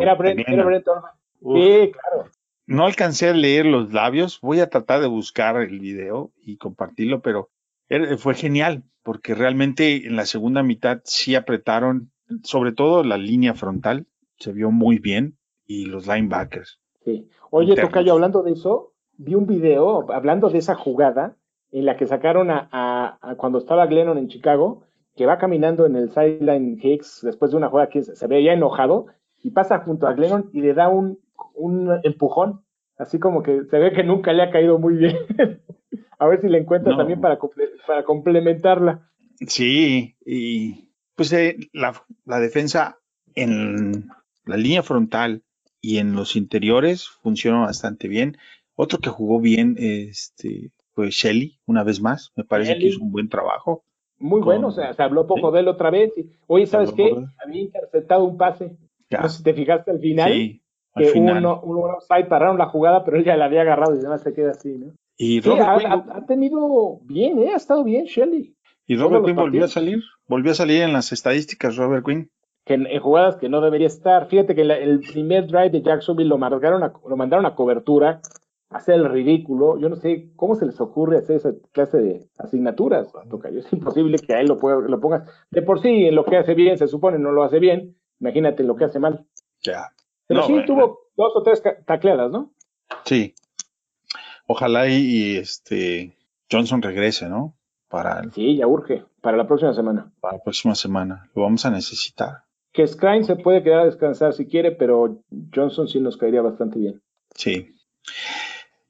[0.00, 2.30] Era Brent, Sí, claro.
[2.66, 7.20] No alcancé a leer los labios, voy a tratar de buscar el video y compartirlo,
[7.20, 7.50] pero
[8.16, 12.10] fue genial, porque realmente en la segunda mitad sí apretaron,
[12.42, 14.06] sobre todo la línea frontal,
[14.38, 16.80] se vio muy bien, y los linebackers.
[17.04, 17.28] Sí.
[17.50, 21.36] Oye, Tocayo, hablando de eso, vi un video hablando de esa jugada
[21.70, 24.84] en la que sacaron a cuando estaba Glennon en Chicago,
[25.16, 28.52] que va caminando en el sideline Hicks después de una jugada que se ve ya
[28.52, 29.06] enojado
[29.42, 31.18] y pasa junto a Glennon y le da un,
[32.02, 32.62] empujón,
[32.96, 35.16] así como que se ve que nunca le ha caído muy bien.
[36.18, 37.38] a ver si le encuentras también para,
[37.86, 39.10] para complementarla.
[39.46, 41.92] Sí, y pues eh, la,
[42.24, 42.98] la defensa
[43.34, 44.08] en
[44.44, 45.42] la línea frontal
[45.80, 48.38] y en los interiores funciona bastante bien.
[48.74, 52.32] Otro que jugó bien este, fue Shelly, una vez más.
[52.36, 53.84] Me parece que hizo un buen trabajo.
[54.24, 56.16] Muy bueno, o sea, se habló poco de él otra vez.
[56.16, 57.14] Y, oye, ¿sabes qué?
[57.44, 58.74] Había interceptado un pase.
[59.10, 60.32] No sé si te fijaste al final.
[60.32, 60.62] Sí,
[60.96, 64.22] que uno, uno side pararon la jugada, pero él ya la había agarrado y además
[64.22, 64.92] se queda así, ¿no?
[65.18, 67.52] Y Robert ha, tenido bien, ¿eh?
[67.52, 68.56] Ha estado bien, Shelly.
[68.86, 72.30] Y Robert Quinn volvió a salir, volvió a salir en las estadísticas, Robert Quinn.
[72.64, 74.26] Que en, jugadas que no debería estar.
[74.28, 78.22] Fíjate que el primer drive de Jacksonville lo, mandaron a, lo mandaron a cobertura
[78.70, 79.78] hacer el ridículo.
[79.78, 83.60] Yo no sé cómo se les ocurre hacer esa clase de asignaturas, Tocayo.
[83.60, 85.28] Es imposible que a él lo, lo pongas.
[85.50, 87.96] De por sí, en lo que hace bien, se supone, no lo hace bien.
[88.20, 89.26] Imagínate lo que hace mal.
[89.62, 89.92] Ya.
[90.26, 92.52] Pero sí tuvo dos o tres tacleadas, ¿no?
[93.04, 93.34] Sí.
[94.46, 96.16] Ojalá y, este
[96.50, 97.56] Johnson regrese, ¿no?
[97.88, 99.04] Para Sí, ya urge.
[99.20, 100.12] Para la próxima semana.
[100.20, 101.30] Para la próxima semana.
[101.34, 102.44] Lo vamos a necesitar.
[102.72, 105.22] Que Skrine se puede quedar a descansar si quiere, pero
[105.54, 107.02] Johnson sí nos caería bastante bien.
[107.34, 107.74] Sí.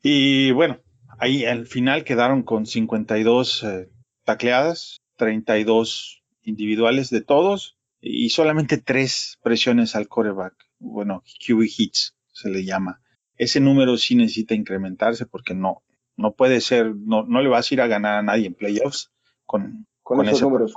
[0.07, 0.81] Y bueno,
[1.19, 3.89] ahí al final quedaron con 52 eh,
[4.27, 10.53] tacleadas, 32 individuales de todos y solamente tres presiones al coreback.
[10.79, 13.01] Bueno, QB hits se le llama.
[13.37, 15.83] Ese número sí necesita incrementarse porque no,
[16.19, 19.11] no puede ser, no, no le vas a ir a ganar a nadie en playoffs
[19.47, 20.75] con, con, esos números.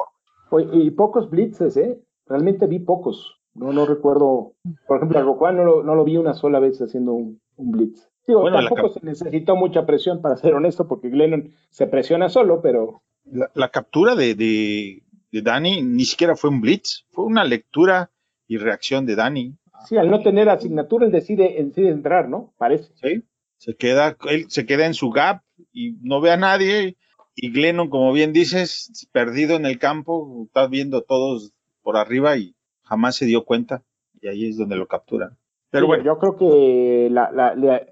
[0.72, 2.02] y pocos blitzes, ¿eh?
[2.28, 3.36] Realmente vi pocos.
[3.54, 4.54] No, no recuerdo.
[4.88, 8.08] Por ejemplo, a Roquan no lo, no lo vi una sola vez haciendo un blitz
[8.28, 13.02] tampoco se necesitó mucha presión, para ser honesto, porque Glennon se presiona solo, pero...
[13.26, 18.10] La, captura de, de, Dani ni siquiera fue un blitz, fue una lectura
[18.48, 19.54] y reacción de Dani.
[19.86, 22.54] Sí, al no tener asignatura, él decide, decide entrar, ¿no?
[22.58, 22.94] Parece.
[22.96, 23.24] Sí,
[23.58, 25.42] se queda, él se queda en su gap
[25.74, 26.96] y no ve a nadie
[27.40, 32.56] y Glennon, como bien dices, perdido en el campo, está viendo todos por arriba y
[32.82, 33.84] jamás se dio cuenta.
[34.20, 35.38] Y ahí es donde lo capturan.
[35.70, 36.04] Pero bueno.
[36.04, 37.86] Yo creo que la, la, la,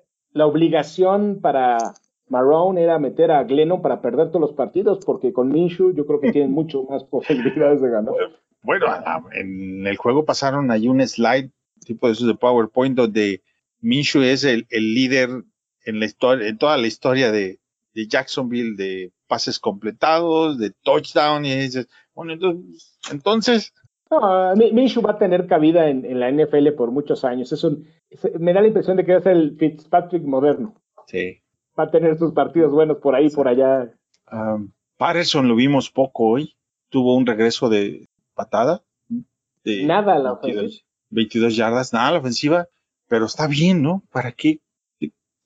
[0.44, 1.78] obligación para
[2.28, 6.20] Marrone era meter a Glennon para perder todos los partidos, porque con Minshew yo creo
[6.20, 8.14] que tienen mucho más posibilidades de ganar.
[8.62, 8.88] Bueno,
[9.34, 11.52] en el juego pasaron ahí un slide,
[11.86, 13.44] tipo de esos de PowerPoint, donde
[13.80, 15.30] Minshew es el, líder
[15.86, 17.60] en la historia, en toda la historia de,
[17.94, 23.74] de Jacksonville, de pases completados, de touchdown, y dices, bueno, entonces, entonces
[24.12, 27.52] no, Minshew va a tener cabida en, la NFL por muchos años.
[27.52, 27.88] Es un,
[28.40, 30.76] me da la impresión de que es el Fitzpatrick moderno.
[31.08, 31.42] Sí.
[31.78, 33.92] Va a tener sus partidos buenos por ahí, por allá.
[34.32, 36.56] Um, Patterson lo vimos poco hoy.
[36.90, 38.84] Tuvo un regreso de patada.
[39.64, 40.86] nada la ofensiva.
[41.10, 42.68] 22 yardas, nada la ofensiva,
[43.08, 44.04] pero está bien, ¿no?
[44.12, 44.60] ¿Para qué?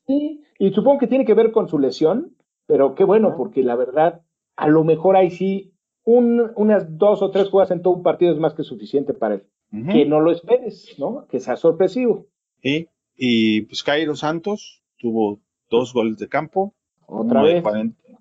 [0.06, 3.76] Sí, y supongo que tiene que ver con su lesión, pero qué bueno, porque la
[3.76, 4.22] verdad,
[4.56, 5.74] a lo mejor ahí sí
[6.16, 9.44] unas dos o tres jugadas en todo un partido es más que suficiente para él.
[9.92, 11.28] Que no lo esperes, ¿no?
[11.28, 12.26] Que sea sorpresivo.
[12.64, 16.74] Sí, y pues Cairo Santos tuvo dos goles de campo.
[17.06, 17.64] Otra vez.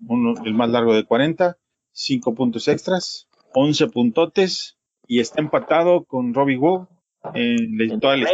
[0.06, 1.56] uno, el más largo de 40,
[1.92, 6.86] cinco puntos extras, 11 puntotes y está empatado con Robbie Gould
[7.34, 8.28] en toda la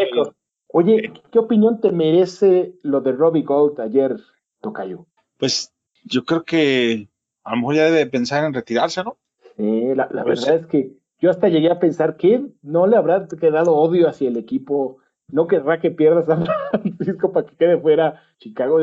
[0.77, 4.17] Oye, ¿qué opinión te merece lo de Robbie Gould ayer,
[4.61, 5.07] Tocayo?
[5.39, 7.09] Pues yo creo que
[7.45, 9.17] a lo mejor ya debe pensar en retirarse, ¿no?
[9.57, 13.75] La, pues verdad es que yo hasta llegué a pensar que no le habrá quedado
[13.75, 14.99] odio hacia el equipo.
[15.29, 18.79] No querrá que pierda San Francisco para que quede fuera Chicago.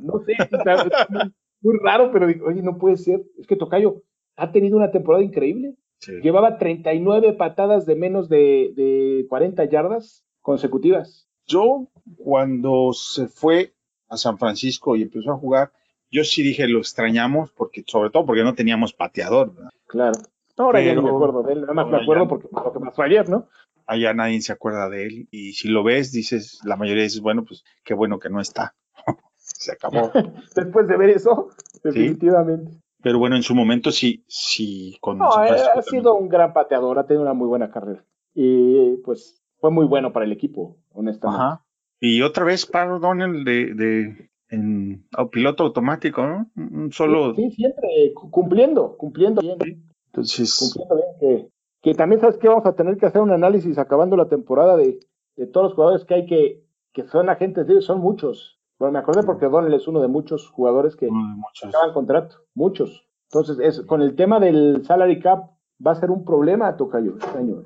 [0.00, 3.24] No, sé, es muy, raro, pero digo, oye, no puede ser.
[3.38, 4.02] Es que Tocayo
[4.36, 5.74] ha tenido una temporada increíble.
[6.22, 11.26] Llevaba 39 patadas de menos de, de 40 yardas consecutivas.
[11.46, 11.88] Yo,
[12.18, 13.74] cuando se fue
[14.08, 15.72] a San Francisco y empezó a jugar,
[16.14, 19.52] yo sí dije lo extrañamos, porque sobre todo porque no teníamos pateador.
[19.86, 20.18] Claro.
[20.56, 23.02] Ahora ya no me acuerdo de él, nada más me acuerdo porque lo que pasó
[23.02, 23.48] ayer, ¿no?
[23.86, 27.44] Allá nadie se acuerda de él y si lo ves, dices, la mayoría dices, bueno,
[27.44, 28.74] pues qué bueno que no está.
[29.36, 30.12] se acabó.
[30.54, 31.48] Después de ver eso,
[31.82, 32.72] definitivamente.
[33.02, 34.96] Pero bueno, en su momento sí, sí.
[35.00, 38.04] Con no, eh, ha, sido un gran pateador, ha tenido una muy buena carrera.
[38.32, 41.42] Y pues fue muy bueno para el equipo, honestamente.
[41.42, 41.64] Ajá.
[42.00, 46.50] Y otra vez, perdón, el de, en piloto automático, ¿no?
[46.56, 47.34] Un solo.
[47.34, 49.84] Sí, siempre cumpliendo, cumpliendo bien.
[50.06, 50.58] Entonces.
[50.58, 51.08] Cumpliendo bien.
[51.20, 51.48] Que,
[51.82, 55.00] que también sabes que vamos a tener que hacer un análisis acabando la temporada de,
[55.36, 58.60] de todos los jugadores que hay que, que son agentes de son muchos.
[58.78, 61.08] Bueno, me acordé porque Donald es uno de muchos jugadores que
[61.62, 63.06] acaban contrato, muchos.
[63.30, 65.50] Entonces, es, con el tema del salary cap
[65.84, 67.64] va a ser un problema, Tocayo, este año.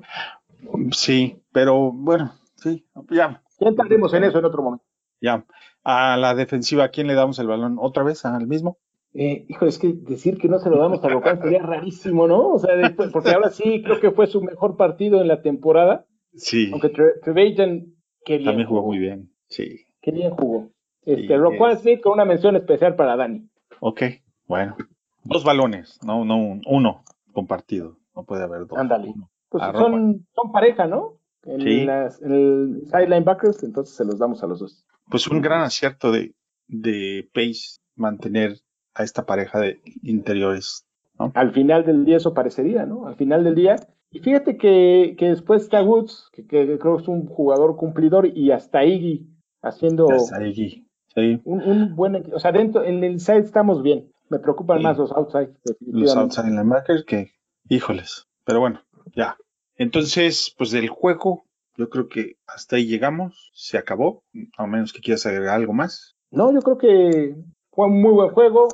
[0.91, 3.43] Sí, pero bueno, sí, ya.
[3.59, 4.85] Ya entraremos en eso en otro momento.
[5.21, 5.45] Ya.
[5.83, 7.77] A la defensiva, ¿a quién le damos el balón?
[7.79, 8.77] ¿Otra vez al mismo?
[9.13, 12.49] Eh, hijo, es que decir que no se lo damos a Rocan sería rarísimo, ¿no?
[12.49, 16.05] O sea, después, porque ahora sí creo que fue su mejor partido en la temporada.
[16.33, 16.69] Sí.
[16.71, 16.89] Aunque
[17.23, 17.87] Trevelyan,
[18.23, 18.45] qué bien.
[18.45, 19.85] También jugó, muy bien, sí.
[20.01, 20.69] Qué bien jugó.
[21.05, 23.49] Este, Roquan Smith con una mención especial para Dani.
[23.79, 24.03] Ok,
[24.45, 24.75] bueno.
[25.23, 27.97] Dos balones, no, no uno compartido.
[28.15, 28.77] No puede haber dos.
[28.77, 29.13] Ándale.
[29.49, 31.19] Pues son, son pareja, ¿no?
[31.43, 31.85] En, sí.
[31.85, 35.61] las, en el sideline backers, entonces se los damos a los dos pues un gran
[35.61, 36.33] acierto de,
[36.67, 38.59] de Pace mantener
[38.93, 40.85] a esta pareja de interiores.
[41.17, 41.31] ¿no?
[41.35, 43.07] Al final del día eso parecería, ¿no?
[43.07, 43.75] Al final del día.
[44.11, 48.51] Y fíjate que, que después está Woods, que, creo que es un jugador cumplidor, y
[48.51, 49.27] hasta Iggy
[49.61, 50.87] haciendo hasta Iggy.
[51.13, 51.41] Sí.
[51.43, 54.11] Un, buen, o sea, dentro, en el side estamos bien.
[54.29, 55.49] Me preocupan más los outside.
[55.79, 57.31] Los outside linebackers que,
[57.67, 58.27] híjoles.
[58.45, 58.81] Pero bueno,
[59.15, 59.37] ya.
[59.75, 61.45] Entonces, pues del juego,
[61.79, 64.25] yo creo que hasta ahí llegamos, se acabó,
[64.57, 66.17] a menos que quieras agregar algo más.
[66.29, 67.35] No, yo creo que
[67.71, 68.67] fue un muy buen juego,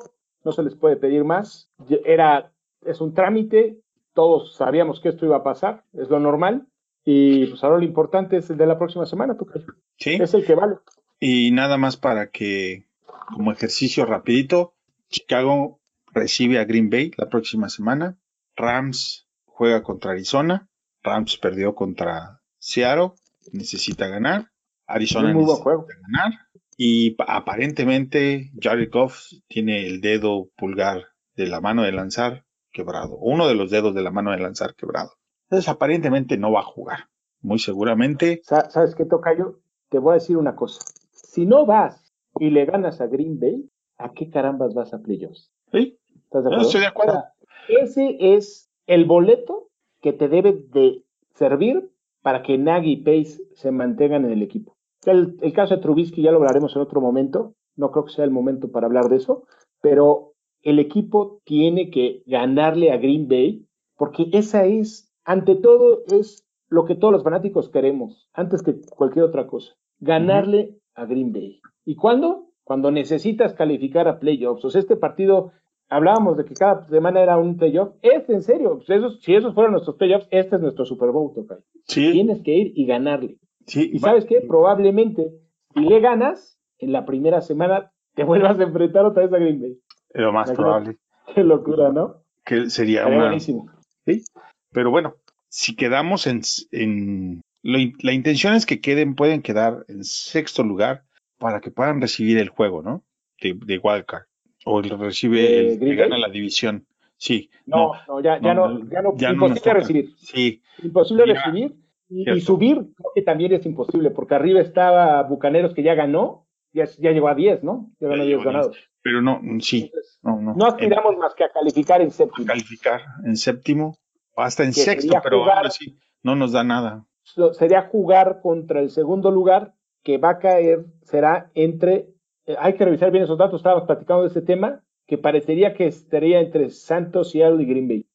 [0.44, 1.70] no se les puede pedir más.
[2.04, 3.80] Era, es un trámite,
[4.16, 6.66] todos sabíamos que esto iba a pasar, es lo normal.
[7.04, 9.68] Y pues ahora lo importante es el de la próxima semana, ¿tú crees?
[9.98, 10.18] Sí.
[10.20, 10.78] Es el que vale.
[11.20, 12.88] Y nada más para que,
[13.36, 14.74] como ejercicio rapidito,
[15.10, 15.80] Chicago
[16.12, 18.18] recibe a Green Bay la próxima semana.
[18.56, 20.68] Rams juega contra Arizona.
[21.04, 23.12] Rams perdió contra Seattle
[23.54, 24.50] necesita ganar,
[24.88, 25.70] Arizona necesita
[26.02, 26.34] ganar
[26.76, 31.04] y aparentemente Jared Goff tiene el dedo pulgar
[31.36, 34.74] de la mano de lanzar quebrado, uno de los dedos de la mano de lanzar
[34.74, 35.12] quebrado.
[35.44, 37.02] Entonces aparentemente no va a jugar.
[37.42, 38.42] Muy seguramente.
[38.44, 39.60] ¿Sabes qué toca yo?
[39.90, 40.84] Te voy a decir una cosa.
[41.12, 45.52] Si no vas y le ganas a Green Bay, ¿a qué carambas vas a playoffs?
[45.72, 46.00] Sí.
[46.16, 46.62] ¿Estás de acuerdo?
[46.66, 47.24] estoy de acuerdo.
[47.68, 49.70] ese es el boleto
[50.02, 51.04] que te debe de
[51.36, 51.92] servir
[52.26, 54.76] para que Nagy y Pace se mantengan en el equipo.
[55.06, 58.32] El, caso de Trubisky ya lo hablaremos en otro momento, no creo que sea el
[58.32, 59.44] momento para hablar de eso,
[59.80, 66.44] pero el equipo tiene que ganarle a Green Bay, porque esa es, ante todo, es
[66.68, 71.62] lo que todos los fanáticos queremos, antes que cualquier otra cosa, ganarle a Green Bay.
[71.86, 72.48] ¿Y cuándo?
[72.64, 74.66] Cuando necesitas calificar a playoffs.
[74.66, 75.52] O sea, este partido,
[75.96, 77.96] hablábamos de que cada semana era un playoff.
[78.02, 78.88] Es en serio, pues
[79.22, 81.58] si esos fueron nuestros playoffs, este es nuestro Super Bowl, Tocay.
[81.88, 83.38] Tienes que ir y ganarle.
[83.66, 85.32] Sí, y sabes qué, probablemente,
[85.74, 89.62] si le ganas, en la primera semana te vuelvas a enfrentar otra vez a Green
[89.62, 89.80] Bay.
[90.14, 90.98] Lo más probable.
[91.34, 92.22] Qué locura, ¿no?
[92.46, 93.18] Que sería una...
[93.18, 93.66] buenísimo.
[94.06, 94.24] Sí,
[94.72, 95.16] pero bueno,
[95.50, 96.42] si quedamos en,
[96.72, 101.04] en la intención es que queden, pueden quedar en sexto lugar
[101.40, 103.04] para que puedan recibir el juego, ¿no?
[103.42, 104.26] De, de Wildcard.
[104.66, 106.86] O el recibe, el, que gana la división.
[107.18, 107.50] Sí.
[107.66, 110.16] No, no, ya, ya no, ya no, imposible recibir.
[110.18, 110.62] Sí.
[110.84, 111.76] Imposible recibir.
[112.10, 116.86] Y, subir, creo que también es imposible, porque arriba estaba Bucaneros que ya ganó, ya,
[117.00, 117.90] ya llegó a 10, ¿no?
[118.00, 118.78] Ya ganó 10 ganados.
[119.02, 119.92] Pero no, sí.
[120.22, 120.54] no, no.
[120.54, 122.46] no aspiramos más que a calificar en séptimo.
[122.46, 123.98] calificar en séptimo,
[124.36, 127.06] hasta en sexto, pero ahora sí, no nos da nada
[127.54, 132.10] sería jugar contra el segundo lugar que va a caer, será entre,
[132.46, 135.88] eh, hay que revisar bien esos datos, estábamos platicando de ese tema, que parecería que
[135.88, 138.06] estaría entre Santos, y y Green Bay.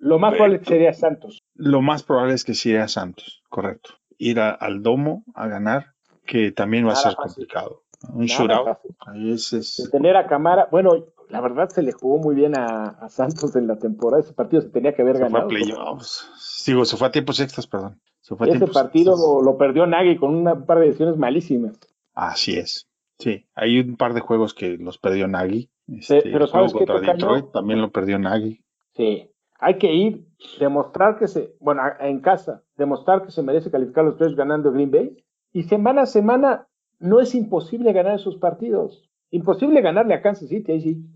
[0.00, 1.42] Lo más probable sería Santos.
[1.54, 3.90] Lo más probable es que sería Santos, correcto.
[4.16, 5.94] Ir al domo a ganar,
[6.24, 7.82] que también va a ser complicado.
[8.12, 8.78] Un shootout.
[9.06, 13.56] Ahí es, Tener a Camara, bueno, la verdad se le jugó muy bien a, Santos
[13.56, 14.22] en la temporada.
[14.22, 15.48] Ese partido se tenía que haber ganado.
[15.48, 16.64] Fue a playoffs.
[16.66, 18.00] Digo, se fue a tiempos extras, perdón.
[18.46, 21.78] Ese partido lo, perdió Nagy con un par de decisiones malísimas.
[22.14, 22.88] Así es.
[23.18, 25.70] Sí, hay un par de juegos que los perdió Nagy.
[25.86, 28.60] Este, pero sabes que Detroit también lo perdió Nagy.
[28.94, 30.26] Sí, hay que ir,
[30.58, 34.90] demostrar que se, bueno, en casa, demostrar que se merece calificar los tres ganando Green
[34.90, 35.24] Bay.
[35.52, 36.66] Y semana a semana
[36.98, 39.08] no es imposible ganar esos partidos.
[39.30, 41.06] Imposible ganarle a Kansas City, ahí sí.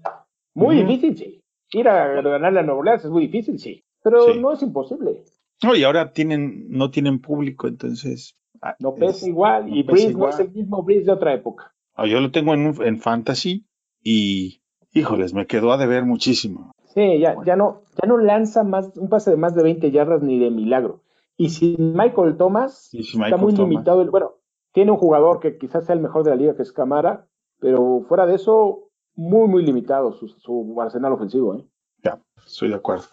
[0.55, 1.43] Muy difícil, sí.
[1.73, 3.85] Ir a ganarle a Nueva Orleans es muy difícil, sí.
[4.03, 5.25] Pero no es imposible.
[5.63, 8.37] No, y ahora tienen, no tienen público, entonces.
[8.63, 11.75] Ah, no pesa igual, y Breeze no es el mismo Breeze de otra época.
[11.99, 13.67] Ah, yo lo tengo en, en Fantasy
[14.05, 16.71] y, híjoles, me quedó a deber muchísimo.
[16.95, 20.23] Sí, ya, ya, no, ya no lanza más un pase de más de 20 yardas
[20.23, 21.03] ni de milagro.
[21.37, 24.01] Y sin Michael Thomas, está muy limitado.
[24.01, 24.35] El, bueno,
[24.73, 27.27] tiene un jugador que quizás sea el mejor de la liga, que es Camara,
[27.59, 31.57] pero fuera de eso, muy, muy limitado su, arsenal ofensivo.
[31.57, 31.65] ¿eh?
[32.05, 33.07] Ya, estoy de acuerdo.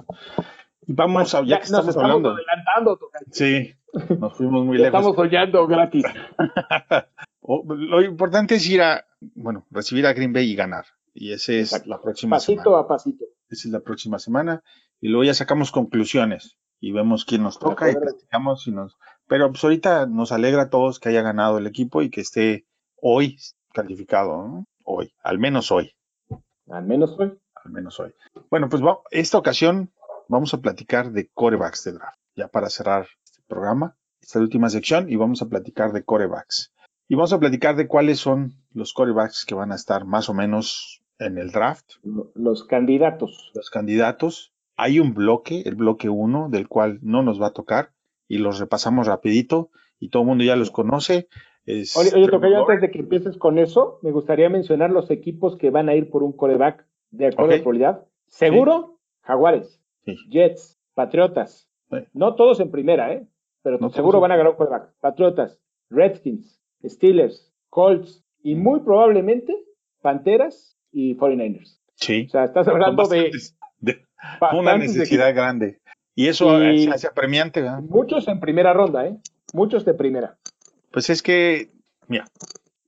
[0.86, 2.30] Y vamos a, ya, que estamos, hablando.
[2.30, 3.00] Adelantando,
[3.32, 3.74] sí,
[4.20, 5.00] nos fuimos muy lejos.
[5.00, 6.06] Estamos oyendo gratis.
[7.48, 10.86] Lo importante es ir a, bueno, recibir a Green Bay y ganar.
[11.14, 12.64] Y ese es la próxima semana.
[12.64, 13.26] Pasito a pasito.
[13.50, 14.64] Esa es la próxima semana.
[15.00, 18.98] Y luego ya sacamos conclusiones y vemos quién nos toca y platicamos y nos.
[19.28, 22.66] Pero pues ahorita nos alegra a todos que haya ganado el equipo y que esté
[22.96, 23.38] hoy
[23.74, 24.68] calificado, ¿no?
[24.84, 25.92] Hoy, al menos hoy.
[26.70, 27.38] Al menos hoy.
[27.64, 28.14] Al menos hoy.
[28.50, 28.82] Bueno, pues
[29.12, 29.92] esta ocasión
[30.28, 35.10] vamos a platicar de corebacks de draft, ya para cerrar este programa, esta última sección,
[35.10, 36.74] y vamos a platicar de corebacks.
[37.08, 40.34] Y vamos a platicar de cuáles son los corebacks que van a estar más o
[40.34, 41.94] menos en el draft.
[42.34, 43.52] Los candidatos.
[43.54, 44.54] Los candidatos.
[44.76, 47.92] Hay un bloque, el bloque 1, del cual no nos va a tocar,
[48.28, 51.28] y los repasamos rapidito, y todo el mundo ya los conoce.
[51.68, 55.90] oye, oye antes de que empieces con eso, me gustaría mencionar los equipos que van
[55.90, 58.06] a ir por un coreback de acuerdo a probabilidad.
[58.28, 59.80] Seguro, Jaguares,
[60.30, 61.70] Jets, Patriotas.
[62.14, 63.28] No todos en primera, ¿eh?
[63.62, 64.92] Pero seguro van a ganar un coreback.
[65.00, 69.56] Patriotas, Redskins, Steelers, Colts y muy probablemente
[70.02, 71.80] Panteras y 49ers.
[71.96, 72.26] Sí.
[72.28, 73.32] O sea, estás hablando de,
[74.54, 75.80] una necesidad grande.
[76.14, 77.82] Y eso se hace apremiante, ¿verdad?
[77.82, 79.18] Muchos en primera ronda, ¿eh?
[79.54, 80.38] Muchos de primera.
[80.92, 81.72] Pues es que,
[82.08, 82.26] mira,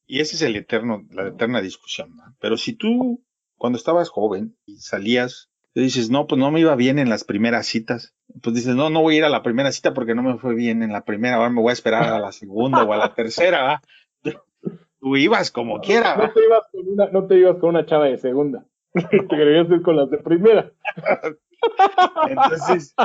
[0.05, 2.13] y ese es el eterno, la eterna discusión.
[2.39, 3.21] Pero si tú,
[3.57, 7.67] cuando estabas joven y salías, dices, no, pues no me iba bien en las primeras
[7.67, 8.15] citas.
[8.41, 10.55] Pues dices, no, no voy a ir a la primera cita porque no me fue
[10.55, 13.13] bien en la primera, ahora me voy a esperar a la segunda o a la
[13.13, 13.81] tercera.
[14.99, 16.15] Tú ibas como quiera.
[16.15, 18.65] No te, ibas con una, no te ibas con una chava de segunda.
[18.93, 20.71] te querías ir con las de primera.
[22.29, 22.95] Entonces,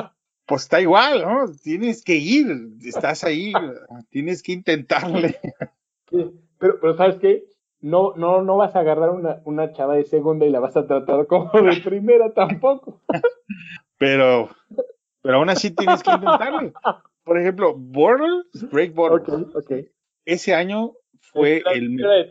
[0.47, 1.53] pues está igual, ¿no?
[1.63, 2.47] Tienes que ir,
[2.85, 3.53] estás ahí,
[4.11, 5.39] tienes que intentarle.
[6.11, 7.45] pero, pero ¿sabes qué?
[7.83, 10.87] No, no, no vas a agarrar una, una chava de segunda y la vas a
[10.87, 13.03] tratar como de primera tampoco.
[13.99, 14.49] pero,
[15.21, 16.73] pero aún así tienes que intentarle.
[17.25, 19.47] Por ejemplo, Bortles, Break Bortles.
[20.25, 22.29] Ese año fue el, de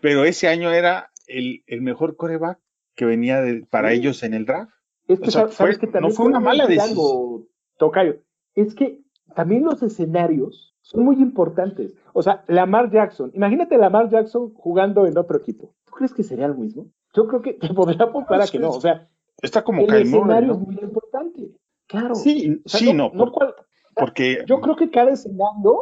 [0.00, 2.58] pero ese año era el, el mejor coreback
[2.94, 4.72] que venía para ellos en el draft.
[5.08, 7.48] Es que, ¿sabes que no fue una mala decisión.
[7.78, 8.22] Tocayo.
[8.54, 9.00] Es que
[9.36, 11.94] también los escenarios son muy importantes.
[12.14, 15.74] O sea, Lamar Jackson, imagínate Lamar Jackson jugando en otro equipo.
[15.84, 16.86] ¿Tú crees que sería lo mismo?
[17.14, 18.70] Yo creo que te podría apuntar a que no.
[18.70, 19.10] O sea,
[19.42, 21.50] está como el escenario es muy importante.
[21.86, 22.14] Claro.
[22.14, 23.12] Sí, sí, no.
[23.94, 25.80] porque yo creo que cada escenario,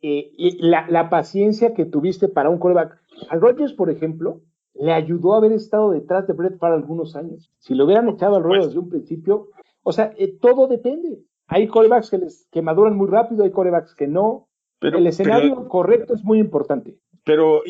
[0.00, 2.98] eh, la, la, paciencia que tuviste para un coreback.
[3.28, 4.40] A Rodgers, por ejemplo,
[4.72, 7.52] le ayudó a haber estado detrás de Brett Favre algunos años.
[7.58, 9.50] Si lo hubieran echado al ruedo desde un principio,
[9.82, 11.20] o sea, eh, todo depende.
[11.46, 14.48] Hay corebacks que, les, que maduran muy rápido, hay corebacks que no.
[14.78, 16.98] Pero, el escenario correcto es muy importante.
[17.24, 17.62] Pero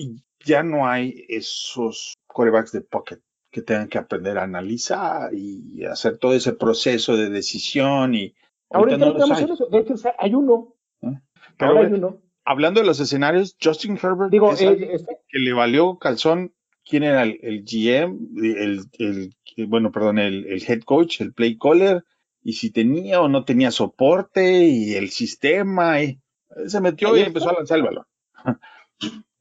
[0.45, 3.21] ya no hay esos corebacks de pocket
[3.51, 8.35] que tengan que aprender a analizar y hacer todo ese proceso de decisión y
[8.71, 9.67] ahorita, no estamos en eso.
[9.67, 10.75] De hecho, hay uno.
[11.03, 11.21] ¿Eh?
[11.57, 12.21] Pero hay uno.
[12.45, 16.53] Hablando de los escenarios, Justin Herbert, Digo, eh, este que le valió calzón,
[16.85, 18.19] ¿quién era el, el GM?
[18.37, 22.05] El, el, bueno, perdón, el, el, head coach, el play caller,
[22.45, 26.21] y si tenía o no tenía soporte y el sistema, y
[26.67, 28.07] se metió y empezó a lanzar el balón.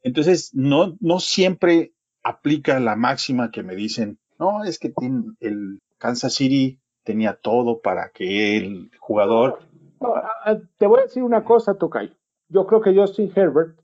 [0.01, 1.93] Entonces, no, no siempre
[2.24, 4.93] aplica la máxima que me dicen, no, es que
[5.41, 9.60] el Kansas City tenía todo para que el jugador...
[10.78, 12.16] te voy a decir una cosa, Tokay.
[12.49, 13.80] Yo creo que Justin Herbert,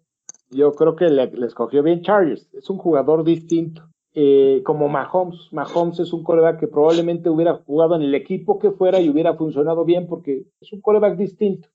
[0.50, 2.50] yo creo que le, escogió bien Chargers.
[2.54, 3.89] Es un jugador distinto.
[4.16, 5.50] Eh, como Mahomes.
[5.52, 9.36] Mahomes es un coreback que probablemente hubiera jugado en el equipo que fuera y hubiera
[9.36, 11.70] funcionado bien porque es un coreback distinto.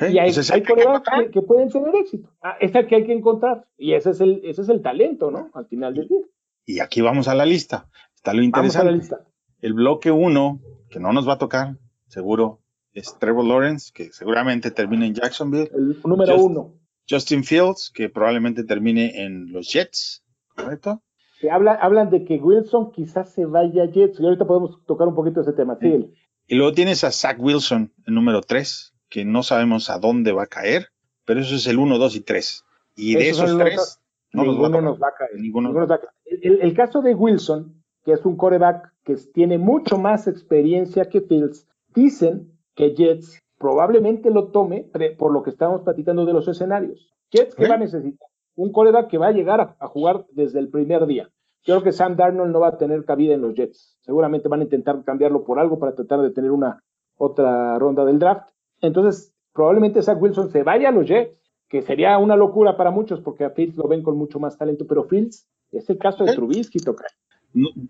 [0.00, 2.28] y hay, hay corebacks que, pueden tener éxito.
[2.42, 3.66] Ah, es el que hay que encontrar.
[3.78, 5.50] Y ese es el, ese es el talento, ¿no?
[5.54, 6.22] Al final del día.
[6.64, 7.88] Y aquí vamos a la lista.
[8.16, 9.16] Está lo interesante.
[9.60, 10.60] El bloque 1,
[10.90, 11.76] que no nos va a tocar,
[12.08, 12.60] seguro,
[12.92, 15.70] es Trevor Lawrence, que seguramente termine en Jacksonville.
[15.72, 16.74] El número 1.
[17.08, 21.02] Justin Fields, que probablemente termine en los Jets, ¿correcto?
[21.40, 25.06] Se habla, hablan de que Wilson quizás se vaya a Jets, y ahorita podemos tocar
[25.06, 25.76] un poquito ese tema.
[25.80, 26.12] Sí.
[26.46, 30.44] Y luego tienes a Zach Wilson, el número 3, que no sabemos a dónde va
[30.44, 30.88] a caer,
[31.24, 32.64] pero eso es el 1, 2 y 3.
[32.96, 34.00] Y de esos tres,
[34.32, 35.38] no ninguno nos va a caer.
[35.38, 36.12] Ninguno nos va a caer.
[36.24, 41.20] El, el, caso de Wilson, que es un coreback que tiene mucho más experiencia que
[41.20, 47.12] Fields, dicen que Jets probablemente lo tome por lo que estamos platicando de los escenarios.
[47.30, 48.28] Jets, ¿qué va a necesitar?
[48.56, 51.30] Un coreback que va a llegar a, jugar desde el primer día.
[51.64, 53.98] Yo creo que Sam Darnold no va a tener cabida en los Jets.
[54.00, 56.82] Seguramente van a intentar cambiarlo por algo para tratar de tener una
[57.16, 58.48] otra ronda del draft.
[58.80, 61.36] Entonces, probablemente Zach Wilson se vaya a los Jets,
[61.68, 64.86] que sería una locura para muchos porque a Fields lo ven con mucho más talento,
[64.86, 67.06] pero Fields es el caso de Trubisky, toca.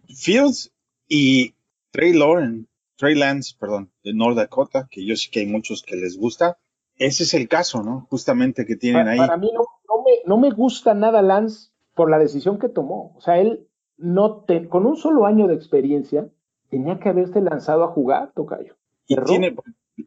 [0.08, 0.72] Fields
[1.08, 1.54] y
[1.90, 5.96] Trey Lawrence, Trey Lance, perdón, de North Dakota, que yo sé que hay muchos que
[5.96, 6.58] les gusta.
[6.98, 8.06] Ese es el caso, ¿no?
[8.10, 9.18] Justamente que tienen ahí.
[9.18, 13.14] Para mí no, me, no me gusta nada Lance por la decisión que tomó.
[13.16, 13.66] O sea, él
[13.96, 16.28] no te, con un solo año de experiencia
[16.70, 18.76] tenía que haberse lanzado a jugar, Tocayo.
[19.06, 19.54] Y tiene,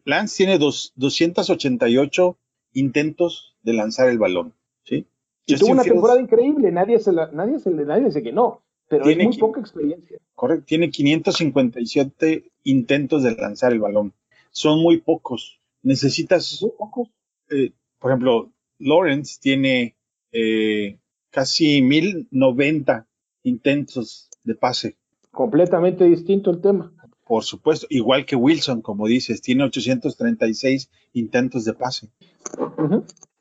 [0.04, 2.38] Lance tiene dos, 288
[2.74, 5.08] intentos de lanzar el balón, ¿sí?
[5.46, 9.06] Y tuvo una temporada increíble, nadie se la, nadie se nadie dice que no pero
[9.06, 10.18] tiene muy poca experiencia.
[10.36, 14.14] Correcto, tiene 557 intentos de lanzar el balón.
[14.52, 15.59] Son muy pocos.
[15.84, 16.66] Necesitas.
[16.78, 17.10] Pocos.
[17.50, 19.96] Eh, por ejemplo, Lawrence tiene
[20.32, 21.00] eh,
[21.30, 23.08] casi 1090
[23.44, 24.98] intentos de pase.
[25.32, 26.92] Completamente distinto el tema.
[27.26, 32.10] Por supuesto, igual que Wilson, como dices, tiene 836 intentos de pase.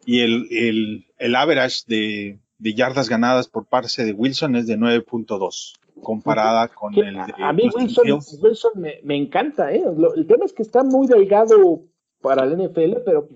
[0.05, 4.77] Y el, el, el average de, de yardas ganadas por parte de Wilson es de
[4.77, 8.73] 9.2 comparada con el de A mí Wilson, Wilson
[9.03, 9.83] me, encanta, ¿eh?
[10.17, 11.83] el tema es que está muy delgado
[12.21, 13.29] para el NFL, pero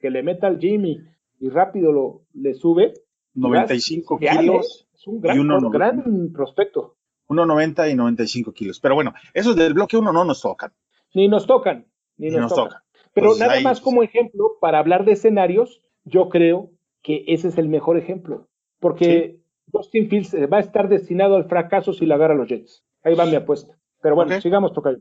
[0.00, 1.00] que le meta al Jimmy
[1.40, 2.94] y rápido lo le sube.
[3.34, 4.88] 95 kilos.
[4.94, 6.96] Es un gran, un gran prospecto.
[7.28, 8.80] 1,90 y 95 kilos.
[8.80, 10.72] Pero bueno, esos del bloque 1 no nos tocan.
[11.14, 12.80] Ni nos tocan, ni, nos, tocan.
[13.12, 16.70] Pero pues nada más como ejemplo, para hablar de escenarios, yo creo
[17.02, 18.48] que ese es el mejor ejemplo
[18.80, 19.40] porque
[19.72, 22.84] Justin Fields eh, va a estar destinado al fracaso si la agarra los Jets.
[23.02, 23.76] Ahí va mi apuesta.
[24.00, 25.00] Pero bueno, sigamos tocando.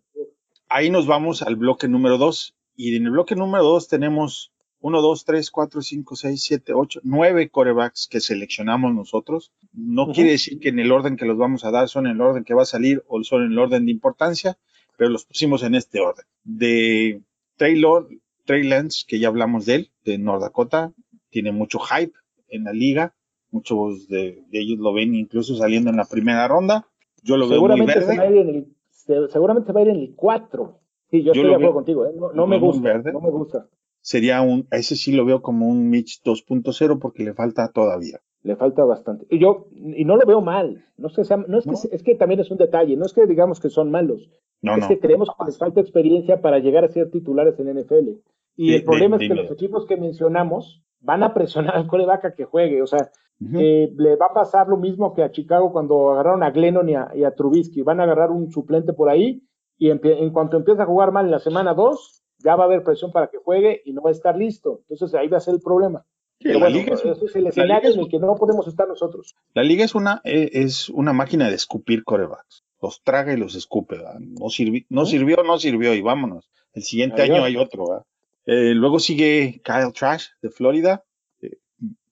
[0.69, 2.56] Ahí nos vamos al bloque número 2.
[2.77, 7.01] Y en el bloque número 2 tenemos 1, 2, 3, 4, 5, 6, 7, 8,
[7.03, 9.51] 9 corebacks que seleccionamos nosotros.
[9.73, 12.21] No quiere decir que en el orden que los vamos a dar son en el
[12.21, 14.57] orden que va a salir o son en el orden de importancia,
[14.95, 16.25] pero los pusimos en este orden.
[16.45, 17.21] De
[17.57, 18.07] Taylor,
[18.45, 20.93] Trey Lance, que ya hablamos de él, de North Dakota,
[21.29, 22.13] tiene mucho hype
[22.47, 23.13] en la liga
[23.51, 26.85] Muchos de, ellos lo ven incluso saliendo en la primera ronda.
[27.23, 28.05] Yo lo veo muy verde.
[28.05, 30.79] Se va a ir en el, seguramente va a ir en el 4.
[31.09, 32.05] Sí, yo, estoy de acuerdo contigo.
[32.05, 32.13] ¿eh?
[32.33, 32.97] No, me gusta.
[32.97, 33.67] No me gusta.
[34.01, 38.19] Sería un, ese sí lo veo como un Mitch 2.0 porque le falta todavía.
[38.43, 39.25] Le falta bastante.
[39.29, 40.85] Y yo, y no lo veo mal.
[40.97, 42.95] No, sé, no es que, es que también es un detalle.
[42.95, 44.29] No es que digamos que son malos.
[44.61, 48.19] No, es que creemos que les falta experiencia para llegar a ser titulares en NFL.
[48.55, 52.33] Y el problema es que los equipos que mencionamos van a presionar al coreback a
[52.33, 52.81] que juegue.
[52.81, 53.11] O sea,
[53.55, 56.95] eh, le va a pasar lo mismo que a Chicago cuando agarraron a Glennon y
[56.95, 57.81] a, Trubisky.
[57.81, 59.43] Van a agarrar un suplente por ahí
[59.77, 62.83] y en, cuanto empieza a jugar mal en la semana 2, ya va a haber
[62.83, 64.81] presión para que juegue y no va a estar listo.
[64.89, 66.05] Entonces ahí va a ser el problema.
[66.39, 69.35] la liga es, el escenario en el que no podemos estar nosotros.
[69.53, 72.63] La liga es una, eh, es una máquina de escupir corebacks.
[72.81, 73.97] Los traga y los escupe.
[74.19, 76.49] No, sirvió, no sirvió, no sirvió y vámonos.
[76.73, 78.05] El siguiente año hay otro.
[78.45, 81.03] Eh, luego sigue Kyle Trash de Florida,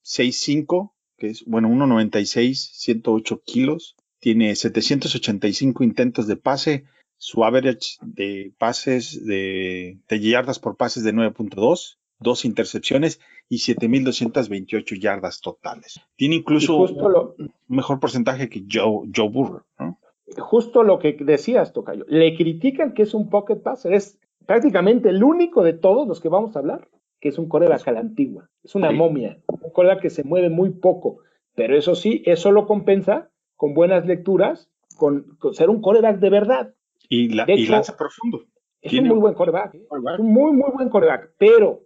[0.03, 3.95] 6'5, que es, bueno, 1.96, 108 kilos.
[4.19, 6.85] Tiene 785 intentos de pase.
[7.17, 14.99] Su average de pases, de, de yardas por pases de 9.2, dos intercepciones y 7.228
[14.99, 15.99] yardas totales.
[16.15, 19.99] Tiene incluso un mejor porcentaje que Joe, Joe Burrow, ¿no?
[20.37, 22.03] Justo lo que decías, Tocayo.
[22.07, 23.93] Le critican que es un pocket passer.
[23.93, 26.89] Es prácticamente el único de todos los que vamos a hablar
[27.25, 28.51] que es un coreback a la antigua.
[28.63, 31.23] Es una momia, un coreback que se mueve muy poco.
[31.55, 36.75] Pero eso sí, eso lo compensa con buenas lecturas, con, ser un coreback de verdad.
[37.09, 38.45] Y, la, lanza profundo.
[38.81, 39.75] Es un muy buen coreback.
[39.75, 39.87] ¿eh?
[40.19, 41.31] un muy, muy buen coreback.
[41.37, 41.81] Pero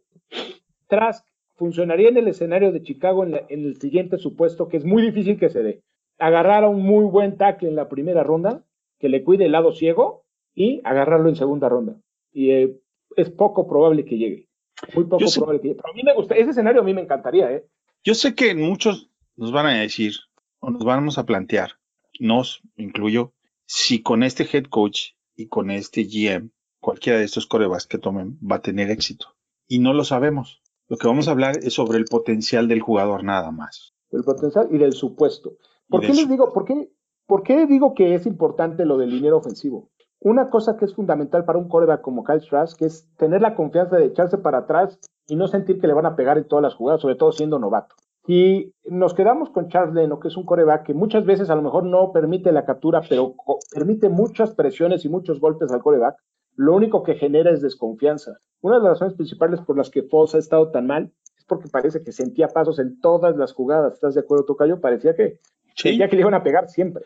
[0.88, 5.38] Trask funcionaría en el escenario de Chicago en, el siguiente supuesto, que es muy difícil
[5.38, 5.84] que se dé.
[6.18, 8.64] Agarrar a un muy buen tackle en la primera ronda,
[8.98, 11.96] que le cuide el lado ciego, y agarrarlo en segunda ronda.
[12.34, 12.80] Y eh,
[13.16, 14.48] es poco probable que llegue.
[14.96, 15.82] Muy poco probable que llegue.
[15.82, 17.66] Pero a mí me gusta, ese escenario a mí me encantaría, ¿eh?
[18.04, 20.14] Yo sé que muchos nos van a decir,
[20.60, 21.72] o nos vamos a plantear,
[22.20, 23.34] nos incluyo,
[23.72, 26.50] si con este head coach y con este GM,
[26.82, 29.28] cualquiera de estos corebas que tomen va a tener éxito.
[29.68, 30.64] Y no lo sabemos.
[30.88, 33.94] Lo que vamos a hablar es sobre el potencial del jugador nada más.
[34.10, 35.58] El potencial y del supuesto.
[35.88, 36.92] ¿Por qué les digo, por qué,
[37.28, 39.92] por qué digo que es importante lo del dinero ofensivo?
[40.20, 43.54] Una cosa que es fundamental para un coreback como Kyle Trask, que es tener la
[43.54, 46.64] confianza de echarse para atrás y no sentir que le van a pegar en todas
[46.64, 47.96] las jugadas, sobre todo siendo novato.
[48.32, 51.64] Y nos quedamos con Charles Leno, que es un coreback que muchas veces a lo
[51.64, 53.34] mejor no permite la captura, pero
[53.74, 56.16] permite muchas presiones y muchos golpes al coreback.
[56.56, 58.38] Lo único que genera es desconfianza.
[58.62, 61.70] Una de las razones principales por las que Foss ha estado tan mal es porque
[61.70, 63.94] parece que sentía pasos en todas las jugadas.
[63.94, 64.80] ¿Estás de acuerdo, Tocayo?
[64.80, 65.40] Parecía que,
[65.74, 67.06] sentía que le iban a pegar siempre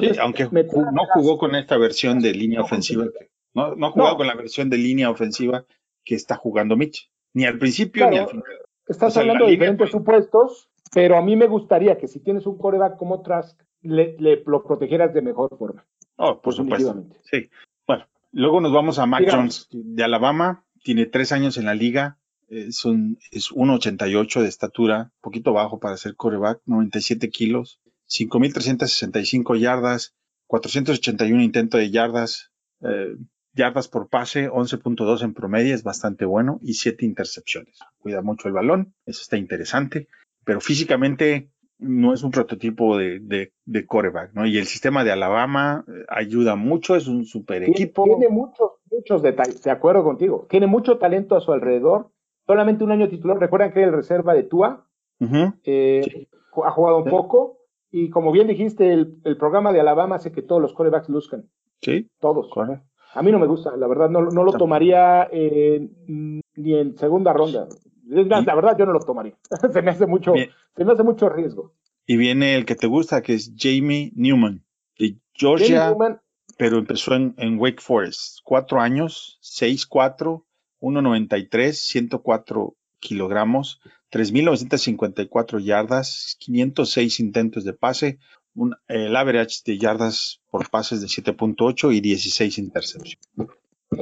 [0.00, 3.06] sí, aunque no jugó con esta versión de línea ofensiva,
[3.54, 5.64] no, no jugó con la versión de línea ofensiva
[6.04, 8.44] que está jugando Mitch, ni al principio ni al final.
[8.86, 12.96] Estás hablando de diferentes supuestos, pero a mí me gustaría que si tienes un coreback
[12.96, 14.16] como Trask, le,
[14.46, 15.84] lo protegieras de mejor forma.
[16.16, 17.04] Oh, por supuesto.
[17.30, 17.50] Sí.
[17.86, 22.18] Bueno, luego nos vamos a Mac Jones de Alabama, tiene tres años en la liga,
[22.48, 30.14] es un es 1.88 de estatura, poquito bajo para ser coreback, 97 kilos, 5.365 yardas,
[30.46, 33.16] 481 intentos de yardas, eh,
[33.56, 37.80] yardas por pase, 11.2 en promedio, es bastante bueno, y 7 intercepciones.
[37.98, 40.08] Cuida mucho el balón, eso está interesante,
[40.44, 44.46] pero físicamente no es un prototipo de, de, coreback, ¿no?
[44.46, 48.04] Y el sistema de Alabama eh, ayuda mucho, es un super equipo.
[48.04, 50.46] Tiene muchos, muchos detalles, de acuerdo contigo.
[50.48, 52.10] Tiene mucho talento a su alrededor.
[52.46, 53.38] Solamente un año titular.
[53.38, 54.86] Recuerdan que era el reserva de Tua.
[55.64, 56.28] Eh,
[56.64, 57.58] ha jugado un poco.
[57.90, 61.48] Y como bien dijiste, el, programa de Alabama hace que todos los corebacks luzcan.
[61.82, 62.08] Sí.
[62.20, 62.48] Todos.
[63.14, 67.66] A mí no me gusta, la verdad, no, lo tomaría ni en segunda ronda.
[68.08, 69.34] La, verdad, yo no lo tomaría.
[69.72, 70.34] se me hace mucho,
[70.76, 71.72] se me hace mucho riesgo.
[72.06, 74.64] Y viene el que te gusta, que es Jamie Newman,
[74.98, 75.94] de Georgia,
[76.56, 78.38] pero empezó en, en, Wake Forest.
[78.44, 80.44] Cuatro años, 6'4,
[80.80, 83.80] 1'93, 104 kilogramos,
[84.12, 88.18] 3.954 yardas, 506 intentos de pase,
[88.56, 93.18] un, el average de yardas por pases de 7.8 y 16 intercepciones.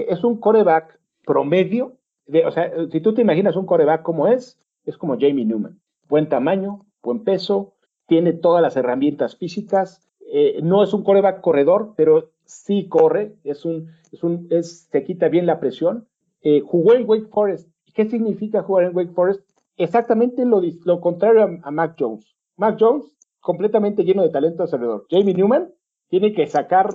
[0.08, 4.96] Es un coreback promedio, o sea, si tú te imaginas un coreback como es, es
[4.96, 5.80] como Jamie Newman.
[6.08, 7.74] Buen tamaño, buen peso,
[8.06, 13.64] tiene todas las herramientas físicas, eh, no es un coreback corredor, pero sí corre, es
[13.64, 16.06] un, es un, es, se quita bien la presión.
[16.42, 17.68] Eh, jugó en Wake Forest.
[17.94, 19.42] ¿Qué significa jugar en Wake Forest?
[19.76, 22.36] exactamente lo, lo contrario a, Mac Jones.
[22.56, 23.04] Mac Jones,
[23.44, 25.06] completamente lleno de talento alrededor.
[25.10, 25.70] Jamie Newman
[26.08, 26.88] tiene que sacar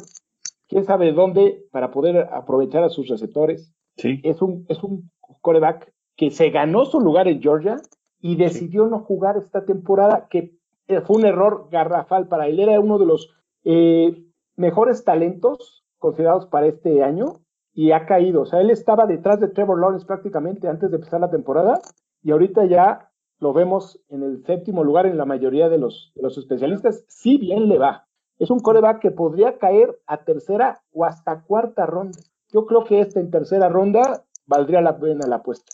[0.68, 3.72] quién sabe dónde para poder aprovechar a sus receptores.
[3.98, 4.20] Sí.
[4.24, 7.76] Es un, es un coreback que se ganó su lugar en Georgia
[8.20, 12.60] y decidió no jugar esta temporada, que eh, fue un error garrafal para él.
[12.60, 13.30] Era uno de los
[13.64, 14.26] eh,
[14.56, 17.42] mejores talentos considerados para este año
[17.76, 18.42] y ha caído.
[18.42, 21.80] O sea, él estaba detrás de Trevor Lawrence prácticamente antes de empezar la temporada
[22.24, 23.09] y ahorita ya
[23.40, 27.78] lo vemos en el séptimo lugar en la mayoría de los, especialistas, si bien le
[27.78, 28.08] va.
[28.38, 32.20] Es un coreback que podría caer a tercera o hasta cuarta ronda.
[32.52, 35.72] Yo creo que este en tercera ronda valdría la pena la apuesta.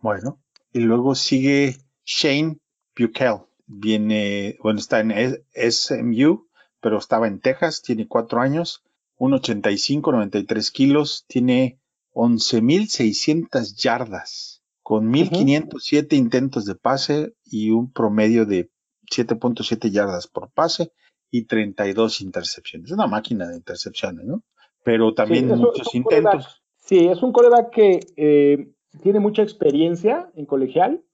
[0.00, 0.38] Bueno,
[0.72, 2.58] y luego sigue Shane
[2.98, 3.40] Buchel.
[3.66, 5.12] Viene, bueno, está en
[5.54, 6.48] SMU,
[6.80, 8.82] pero estaba en Texas, tiene cuatro años,
[9.18, 11.78] 1,85, 93 kilos, tiene
[12.14, 14.59] 11.600 yardas,
[14.90, 18.70] con 1.507 intentos de pase y un promedio de
[19.08, 20.90] 7.7 yardas por pase
[21.30, 22.90] y 32 intercepciones.
[22.90, 24.42] Es una máquina de intercepciones, ¿no?
[24.82, 26.60] Pero también muchos intentos.
[26.78, 31.04] sí, es un coreback que eh, tiene mucha experiencia en colegial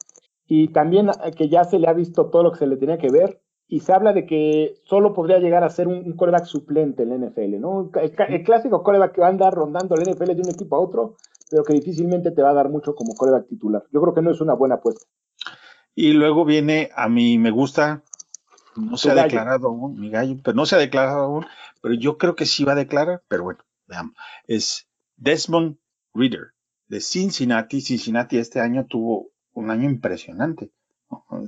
[0.47, 2.97] y también eh, que ya se le ha visto todo lo que se le tenía
[2.97, 7.03] que ver y se habla de que solo podría llegar a ser un, coreback suplente
[7.03, 7.91] en la NFL, ¿no?
[8.01, 11.17] El, clásico coreback que va a andar rondando el NFL de un equipo a otro,
[11.51, 13.85] pero que difícilmente te va a dar mucho como coreback titular.
[13.93, 15.07] Yo creo que no es una buena apuesta.
[15.95, 18.03] Y luego viene, a mí me gusta,
[18.77, 21.47] no se ha declarado aún, mi gallo, pero no se ha declarado aún,
[21.81, 24.15] pero yo creo que sí va a declarar, pero bueno, veamos.
[24.47, 25.79] Es Desmond
[26.15, 26.53] Reader
[26.89, 27.81] de Cincinnati.
[27.81, 30.71] Cincinnati este año tuvo un año impresionante.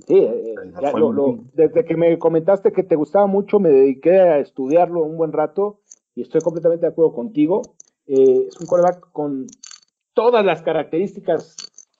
[0.07, 0.55] Sí, eh,
[1.55, 5.81] desde que me comentaste que te gustaba mucho, me dediqué a estudiarlo un buen rato
[6.15, 7.63] y estoy completamente de acuerdo contigo.
[8.07, 9.47] Eh, es un coreback con
[10.19, 11.55] todas las características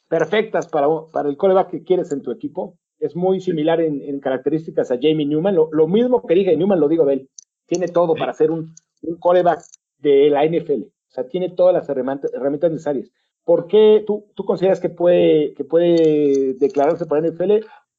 [0.09, 2.77] perfectas para, para el coreback que quieres en tu equipo.
[2.99, 5.55] Es muy similar en, características a Jamie Newman.
[5.55, 7.31] Lo, mismo que dije Newman lo digo de él.
[7.67, 9.61] Tiene todo para ser un, un coreback
[9.99, 10.83] de la NFL.
[10.83, 13.09] O sea, tiene todas las herramientas, herramientas necesarias.
[13.45, 17.53] ¿Por qué tú, tú consideras que puede, que puede declararse para NFL?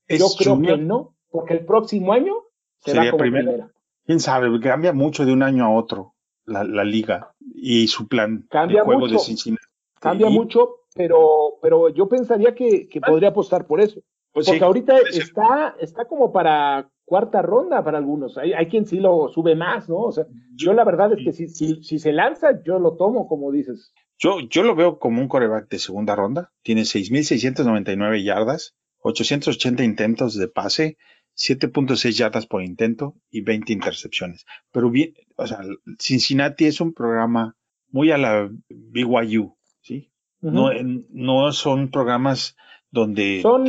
[0.09, 2.33] Yo creo que no, porque el próximo año
[2.79, 3.71] será como primera.
[4.05, 6.13] Quién sabe, cambia mucho de un año a otro
[6.45, 9.68] la, liga y su plan cambia de juego mucho, de Cincinnati.
[9.99, 14.01] Cambia mucho, pero, pero yo pensaría que, podría apostar por eso.
[14.31, 18.37] Pues porque ahorita está, está como para cuarta ronda para algunos.
[18.37, 19.97] Hay, hay, quien sí lo sube más, ¿no?
[19.97, 20.25] O sea,
[20.55, 23.91] yo la verdad es que si, si, si se lanza, yo lo tomo, como dices.
[24.17, 26.51] Yo, yo lo veo como un coreback de segunda ronda.
[26.61, 30.97] Tiene 6.699 yardas, 880 intentos de pase,
[31.35, 34.45] 7.6 yardas por intento y 20 intercepciones.
[34.71, 35.61] Pero bien, o sea,
[35.97, 37.55] Cincinnati es un programa
[37.91, 40.11] muy a la BYU, ¿sí?
[40.41, 40.69] no,
[41.09, 42.55] no son programas
[42.91, 43.41] donde...
[43.41, 43.65] Son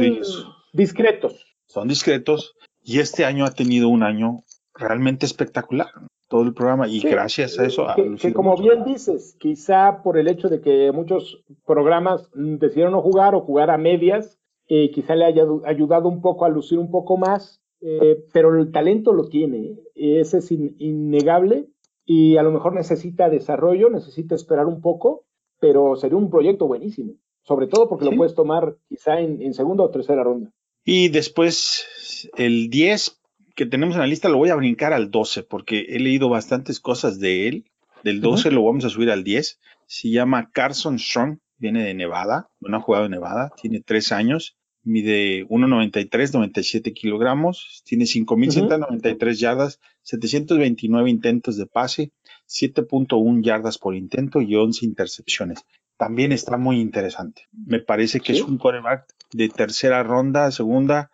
[0.72, 1.46] discretos.
[1.66, 4.44] Son discretos y este año ha tenido un año
[4.74, 5.88] realmente espectacular
[6.28, 7.86] todo el programa y gracias a eso...
[8.20, 13.34] Que, como bien dices, quizá por el hecho de que muchos programas decidieron no jugar
[13.34, 14.38] o jugar a medias,
[14.68, 18.70] eh, quizá le haya ayudado un poco a lucir un poco más, eh, pero el
[18.70, 21.66] talento lo tiene, ese es innegable
[22.04, 25.24] y a lo mejor necesita desarrollo, necesita esperar un poco,
[25.60, 29.84] pero sería un proyecto buenísimo, sobre todo porque lo puedes tomar quizá en, en segunda
[29.84, 30.50] o tercera ronda.
[30.84, 33.20] Y después el 10
[33.54, 36.80] que tenemos en la lista lo voy a brincar al 12 porque he leído bastantes
[36.80, 37.64] cosas de él.
[38.02, 39.60] Del 12 lo vamos a subir al 10.
[39.86, 44.56] Se llama Carson Strong, viene de Nevada, no ha jugado en Nevada, tiene 3 años,
[44.82, 52.12] mide 1,93, 97 kilogramos, tiene 5.193 yardas, 729 intentos de pase,
[52.50, 55.64] 7.1 yardas por intento y 11 intercepciones.
[55.96, 57.48] También está muy interesante.
[57.52, 61.10] Me parece que es un quarterback de tercera ronda, segunda,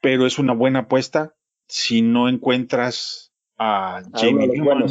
[0.00, 1.34] pero es una buena apuesta
[1.70, 4.86] si no encuentras a Jamie Newman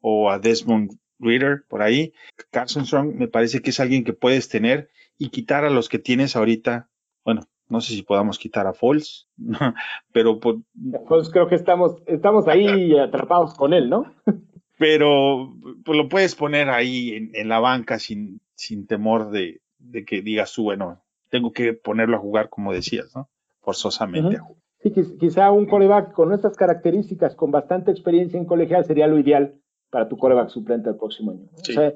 [0.00, 2.12] o a Desmond Reader por ahí,
[2.50, 5.98] Carson Strong me parece que es alguien que puedes tener y quitar a los que
[5.98, 6.88] tienes ahorita.
[7.24, 9.28] Bueno, no sé si podamos quitar a Foles,
[10.12, 14.12] pero pues creo que estamos, estamos ahí atrapados con él, ¿no?
[14.82, 15.54] pero
[15.84, 19.60] pues lo puedes poner ahí en, la banca sin, sin temor de,
[20.04, 23.28] que digas tú, bueno, tengo que ponerlo a jugar como decías, ¿no?
[23.60, 24.60] Forzosamente a jugar.
[24.82, 29.54] Sí, quizá un coreback con estas características, con bastante experiencia en colegial, sería lo ideal
[29.88, 31.46] para tu coreback suplente el próximo año.
[31.52, 31.94] O sea,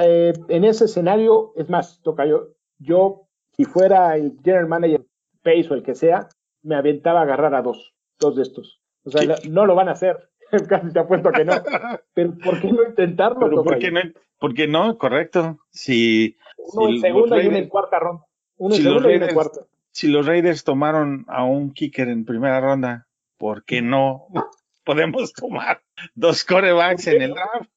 [0.00, 5.04] eh, en ese escenario, es más, toca yo, yo, si fuera el general manager
[5.42, 6.30] Pace o el que sea,
[6.62, 8.80] me aventaba a agarrar a dos, dos de estos.
[9.04, 10.27] O sea, no lo van a hacer,
[10.68, 11.52] casi te apuesto que no.
[12.14, 13.48] Pero ¿por qué no intentarlo?
[13.48, 14.00] Pero ¿por qué no?
[14.38, 14.98] ¿Por qué no?
[14.98, 15.58] Correcto.
[15.70, 16.36] Si,
[16.72, 18.24] uno en segunda y uno en cuarta ronda.
[18.56, 19.60] Uno en segunda y uno en cuarta
[19.98, 24.26] si los Raiders tomaron a un kicker en primera ronda, ¿por qué no
[24.84, 25.80] podemos tomar
[26.14, 27.68] dos corebacks en el draft?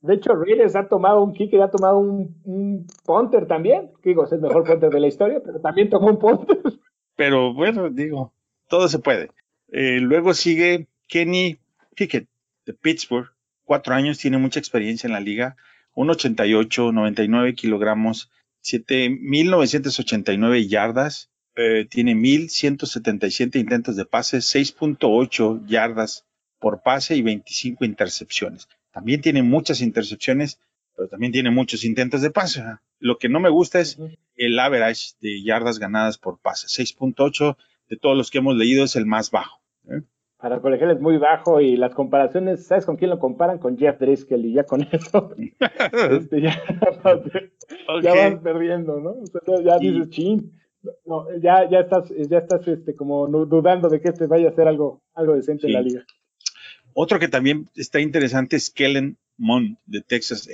[0.00, 3.92] De hecho, Raiders ha tomado un kicker, ha tomado un, punter también.
[4.02, 6.58] Digo, es el mejor punter de la historia, pero también tomó un punter.
[7.14, 8.32] Pero bueno, digo,
[8.66, 9.30] todo se puede.
[9.70, 11.58] Eh, luego sigue Kenny
[11.94, 12.28] Pickett
[12.66, 13.30] de Pittsburgh,
[13.64, 15.56] cuatro años, tiene mucha experiencia en la liga,
[15.94, 18.30] 1,88, 99 kilogramos,
[18.62, 26.24] 7.989 yardas, eh, tiene 1.177 intentos de pase, 6.8 yardas
[26.58, 28.68] por pase y 25 intercepciones.
[28.92, 30.60] También tiene muchas intercepciones,
[30.96, 32.62] pero también tiene muchos intentos de pase.
[32.98, 33.98] Lo que no me gusta es
[34.36, 36.68] el average de yardas ganadas por pase.
[36.68, 37.56] 6.8
[37.88, 39.60] de todos los que hemos leído es el más bajo.
[39.88, 40.02] ¿eh?
[40.42, 43.58] Para el colegial es muy bajo y las comparaciones, ¿sabes con quién lo comparan?
[43.58, 46.60] Con Jeff Driscoll y ya con eso, este, ya,
[48.02, 49.14] vas perdiendo, ¿no?
[49.62, 50.52] ya dices, chin,
[51.40, 55.00] ya, ya estás, ya estás este, como dudando de que este vaya a ser algo,
[55.14, 56.04] algo decente en la liga.
[56.92, 60.48] Otro que también está interesante es Kellen Mond de Texas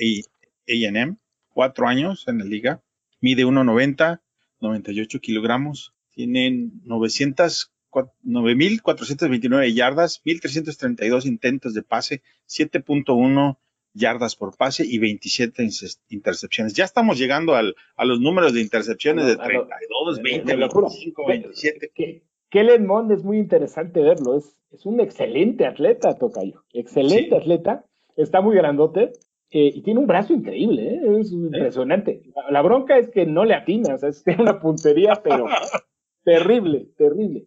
[0.69, 1.17] AM,
[1.49, 2.83] cuatro años en la liga,
[3.23, 4.21] mide 1,90,
[4.61, 13.59] 98 kilogramos, tiene 900 9.429 yardas, 1.332 intentos de pase, 7.1
[13.95, 15.69] yardas por pase y 27
[16.11, 16.75] intercepciones.
[16.75, 22.23] Ya estamos llegando al, a los números de intercepciones de 32, 20, 25, 27.
[22.51, 27.85] Kellen Mond es muy interesante verlo, es, es un excelente atleta, Tocayo, excelente atleta,
[28.17, 29.13] está muy grandote
[29.51, 31.21] eh, y tiene un brazo increíble, ¿eh?
[31.21, 32.23] es impresionante.
[32.51, 35.47] La, bronca es que no le atinas, es una puntería, pero
[36.25, 37.47] terrible, terrible.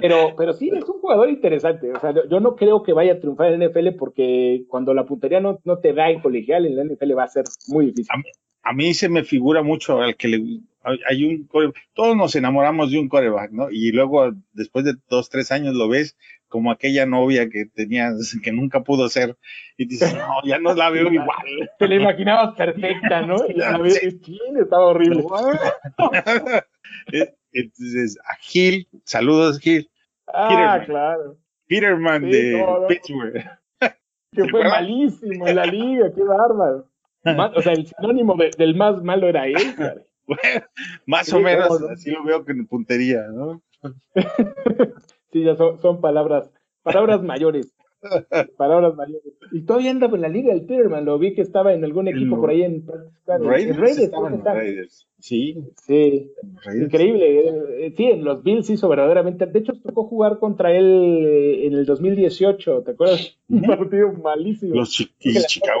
[0.00, 1.90] Pero, pero sí, es un jugador interesante.
[1.92, 5.40] O sea, yo no creo que vaya a triunfar en NFL porque cuando la puntería
[5.40, 8.12] no, no te da en colegial, en la NFL va a ser muy difícil.
[8.62, 10.60] A mí, se me figura mucho al que le
[11.08, 11.48] hay un
[11.92, 13.70] todos nos enamoramos de un coreback, ¿no?
[13.70, 16.16] Y luego después de dos, tres años lo ves
[16.48, 19.36] como aquella novia que tenías, que nunca pudo ser,
[19.76, 21.70] y dices, no, ya no la veo igual.
[21.78, 23.36] Te la imaginabas perfecta, ¿no?
[23.48, 23.80] Y la
[24.60, 25.24] estaba horrible.
[27.52, 29.90] Entonces, a Gil, saludos Gil.
[30.26, 31.36] Ah, claro.
[31.66, 33.44] Peterman de Pittsburgh.
[34.30, 36.86] Que fue malísimo en la liga, qué bárbaro.
[37.24, 39.56] o sea, el sinónimo del más malo era él.
[40.28, 40.66] Bueno,
[41.06, 43.62] más o menos, así lo veo en puntería, ¿no?
[45.32, 46.50] sí, ya son, son palabras,
[46.82, 47.74] palabras mayores.
[48.56, 49.32] Palabras mayores.
[49.52, 52.40] Y todavía andaba en la liga el Peterman, lo vi que estaba en algún equipo
[52.40, 52.86] por ahí en
[53.26, 54.10] Raiders.
[54.44, 55.56] Raiders, Sí.
[55.84, 56.30] Sí.
[56.80, 57.86] Increíble.
[57.86, 59.46] Eh, sí, en los Bills hizo verdaderamente.
[59.46, 63.36] De hecho, tocó jugar contra él eh, en el 2018, ¿te acuerdas?
[63.48, 64.76] Un partido malísimo.
[64.76, 65.80] Los Chicago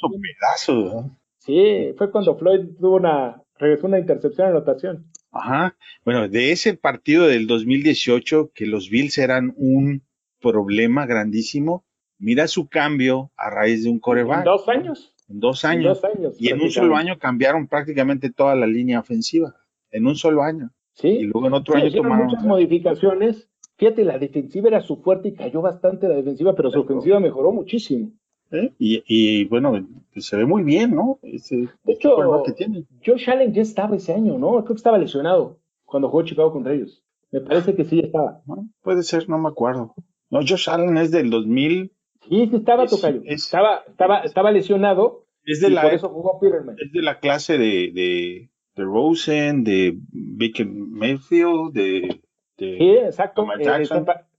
[0.00, 1.04] son pedazos.
[1.38, 5.06] Sí, fue cuando Floyd tuvo una, regresó una intercepción anotación.
[5.32, 5.76] Ajá.
[6.04, 10.02] Bueno, de ese partido del 2018, que los Bills eran un
[10.42, 11.84] problema grandísimo.
[12.18, 14.40] Mira su cambio a raíz de un coreback.
[14.40, 15.14] En dos años.
[15.28, 16.02] En dos años.
[16.38, 19.56] y en un solo año cambiaron prácticamente toda la línea ofensiva.
[19.90, 20.70] En un solo año.
[20.92, 21.08] Sí.
[21.08, 22.26] Y luego en otro año tomaron.
[22.26, 23.48] muchas modificaciones.
[23.76, 27.50] Fíjate, la defensiva era su fuerte y cayó bastante la defensiva, pero su ofensiva mejoró
[27.50, 28.12] muchísimo.
[28.52, 28.70] ¿Eh?
[28.78, 29.72] Y, bueno,
[30.12, 31.18] pues, se ve muy bien, ¿no?
[31.22, 31.38] de
[31.86, 32.84] hecho, que tiene.
[33.04, 34.50] Josh Allen ya estaba ese año, ¿no?
[34.62, 37.02] Creo que estaba lesionado cuando jugó Chicago contra ellos.
[37.30, 38.42] Me parece que sí estaba.
[38.82, 39.94] puede ser, no me acuerdo.
[40.32, 41.92] No, Josh Allen es del 2000.
[42.22, 43.20] Sí, sí estaba Tocayo.
[43.26, 45.26] estaba, estaba, estaba lesionado.
[45.44, 46.74] Es de la, por eso jugó Peterman.
[46.78, 52.20] Es de la clase de, de, de Rosen, de Baker Mayfield, de,
[52.56, 53.46] de Sí, exacto.
[53.58, 53.86] Eh,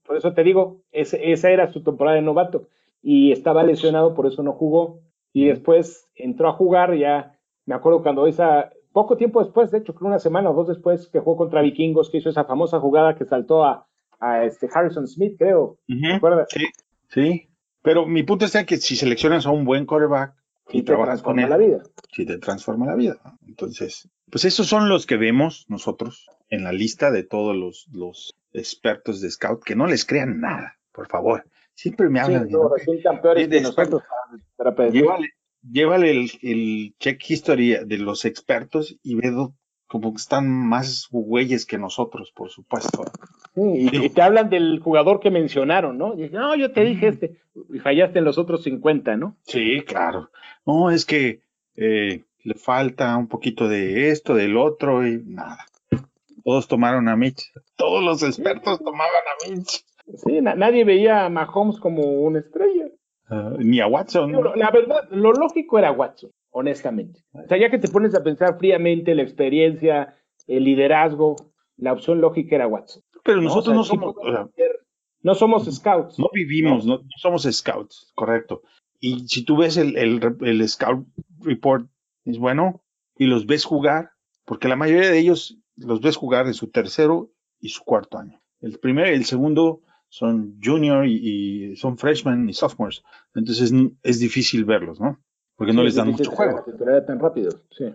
[0.04, 2.70] por eso te digo, esa era su temporada de novato.
[3.04, 5.00] Y estaba lesionado, por eso no jugó.
[5.32, 7.38] Y después entró a jugar, ya
[7.68, 11.08] me acuerdo cuando esa, poco tiempo después, de hecho, creo una semana o dos después,
[11.08, 13.88] que jugó contra Vikingos, que hizo esa famosa jugada que saltó a,
[14.24, 15.78] a este Harrison Smith, creo.
[15.86, 16.48] ¿Te acuerdas?
[16.50, 16.66] Sí,
[17.10, 17.50] sí.
[17.82, 20.34] Pero mi punto está que si seleccionas a un buen quarterback
[20.72, 21.84] y trabajas con él, la vida.
[22.14, 23.18] sí te transforma la vida.
[23.46, 28.34] Entonces, pues esos son los que vemos nosotros en la lista de todos los, los
[28.54, 31.44] expertos de scout, que no les crean nada, por favor.
[31.74, 34.04] Siempre me hablan sí, de, de, expertos.
[35.62, 39.34] Llévale, el, el, check history de los expertos y ve
[39.88, 43.04] como que están más güeyes que nosotros, por supuesto.
[43.56, 46.16] Y, te hablan del jugador que mencionaron, ¿no?
[46.16, 47.38] Y no, yo te dije este,
[47.72, 49.38] y fallaste en los otros 50, ¿no?
[49.44, 50.30] Sí, claro.
[50.66, 51.42] No, es que
[51.76, 55.66] eh, le falta un poquito de esto, del otro, y nada.
[56.44, 57.52] Todos tomaron a Mitch.
[57.76, 59.86] Todos los expertos tomaban a Mitch.
[60.16, 62.88] Sí, nadie veía a Mahomes como una estrella.
[63.30, 64.34] Ah, ni a Watson.
[64.56, 67.20] la verdad, lo lógico era Watson honestamente.
[67.34, 70.16] O sea, ya que te pones a pensar fríamente la experiencia,
[70.48, 71.36] el liderazgo,
[71.78, 73.04] la opción lógica era Watson.
[73.24, 74.16] Pero nosotros no somos...
[75.22, 76.20] no somos scouts.
[76.20, 78.62] No vivimos, no, somos scouts, correcto.
[79.00, 81.06] Y si tú ves el, el, scout
[81.40, 81.88] report,
[82.26, 82.84] es bueno,
[83.18, 84.12] y los ves jugar,
[84.46, 88.42] porque la mayoría de ellos los ves jugar de su tercero y su cuarto año.
[88.62, 93.04] El primero y el segundo son junior y, y, son freshmen y sophomores.
[93.34, 95.20] Entonces es difícil verlos, ¿no?
[95.56, 96.64] porque no les dan mucho juego.
[97.06, 97.86] tan rápido, sí.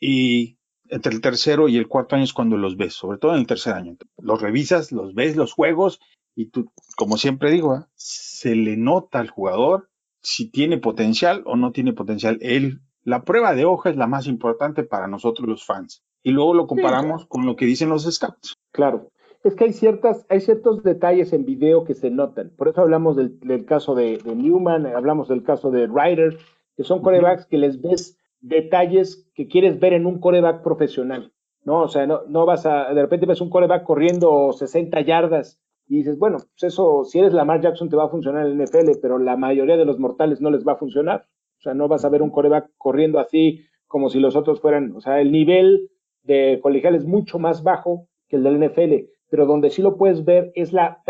[0.00, 0.57] Y
[0.90, 3.46] entre el tercero y el cuarto año es cuando los ves, sobre todo en el
[3.46, 3.96] tercer año.
[4.18, 6.00] Los revisas, los ves, los juegos,
[6.34, 7.84] y tú, como siempre digo, ¿eh?
[7.94, 9.88] se le nota al jugador
[10.20, 12.38] si tiene potencial o no tiene potencial.
[12.40, 16.02] Él la prueba de hoja es la más importante para nosotros los fans.
[16.22, 18.54] Y luego lo comparamos con lo que dicen los scouts.
[18.70, 19.08] Claro.
[19.44, 22.50] Es que hay ciertas, hay ciertos detalles en video que se notan.
[22.50, 26.36] Por eso hablamos del, caso de, Newman, hablamos del caso de Ryder,
[26.76, 31.32] que son corebacks que les ves detalles que quieres ver en un coreback profesional.
[31.64, 31.82] ¿no?
[31.82, 35.98] O sea, no, no vas a, de repente ves un coreback corriendo 60 yardas y
[35.98, 39.00] dices, bueno, pues eso, si eres Lamar Jackson te va a funcionar en el NFL,
[39.00, 41.26] pero la mayoría de los mortales no les va a funcionar.
[41.58, 44.94] O sea, no vas a ver un coreback corriendo así como si los otros fueran,
[44.94, 45.90] o sea, el nivel
[46.22, 50.24] de colegial es mucho más bajo que el del NFL, pero donde sí lo puedes
[50.26, 51.02] ver es la,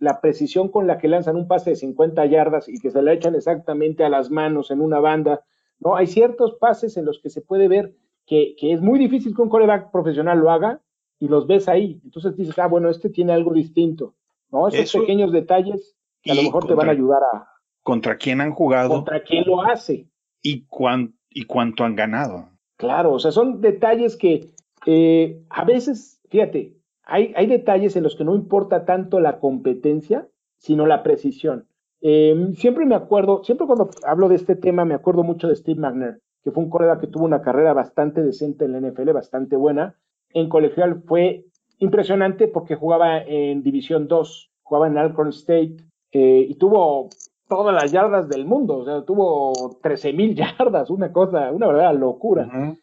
[0.00, 3.12] la precisión con la que lanzan un pase de 50 yardas y que se le
[3.12, 5.44] echan exactamente a las manos en una banda.
[5.80, 5.96] ¿No?
[5.96, 7.94] Hay ciertos pases en los que se puede ver
[8.26, 10.80] que, es muy difícil que un coreback profesional lo haga
[11.18, 12.00] y los ves ahí.
[12.04, 14.14] Entonces dices, ah, bueno, este tiene algo distinto.
[14.50, 14.68] ¿no?
[14.68, 17.48] Esos pequeños detalles que a lo mejor te van a ayudar a...
[17.82, 18.88] ¿Contra quién han jugado?
[18.88, 20.08] ¿Contra quién lo hace?
[20.42, 20.66] ¿Y,
[21.30, 22.48] y cuánto han ganado?
[22.76, 24.54] Claro, o sea, son detalles que
[24.86, 30.28] eh, a veces, fíjate, hay, hay, detalles en los que no importa tanto la competencia,
[30.56, 31.68] sino la precisión.
[32.06, 35.80] Em, siempre me acuerdo, siempre cuando hablo de este tema, me acuerdo mucho de Steve
[35.80, 39.56] McNair, que fue un colega que tuvo una carrera bastante decente en la NFL, bastante
[39.56, 39.96] buena.
[40.34, 41.46] En colegial fue
[41.78, 45.76] impresionante porque jugaba en División 2, jugaba en Alcorn State
[46.12, 47.08] eh, y tuvo
[47.48, 51.94] todas las yardas del mundo, o sea, tuvo 13 mil yardas, una cosa, una verdadera
[51.94, 52.76] locura.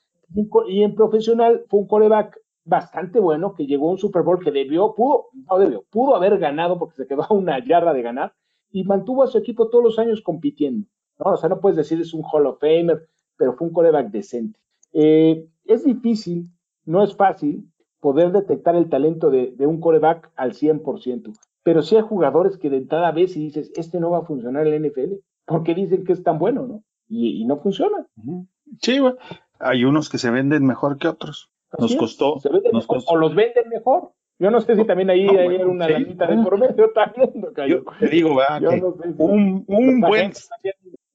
[0.67, 4.49] y, en profesional fue un coreback bastante bueno que llegó a un Super Bowl que
[4.49, 8.33] debió, pudo, no debió, pudo haber ganado porque se quedó a una yarda de ganar
[8.71, 10.87] y mantuvo a su equipo todos los años compitiendo.
[11.19, 11.31] ¿no?
[11.33, 13.07] O sea, no puedes decir es un Hall of Famer,
[13.37, 14.59] pero fue un coreback decente.
[14.93, 16.49] Eh, es difícil,
[16.85, 17.69] no es fácil
[17.99, 22.69] poder detectar el talento de, de un coreback al 100%, pero sí hay jugadores que
[22.69, 25.13] de entrada ves y dices, este no va a funcionar en la NFL,
[25.45, 26.83] porque dicen que es tan bueno, ¿no?
[27.07, 28.07] Y, no funciona.
[28.81, 28.97] Sí,
[29.59, 31.51] hay unos que se venden mejor que otros.
[31.77, 32.37] Nos costó,
[32.71, 34.13] nos O los venden mejor.
[34.41, 37.31] Yo no sé si también ahí hay una lanita de por medio también.
[37.67, 38.41] Yo te digo,
[39.19, 40.31] un, un, buen,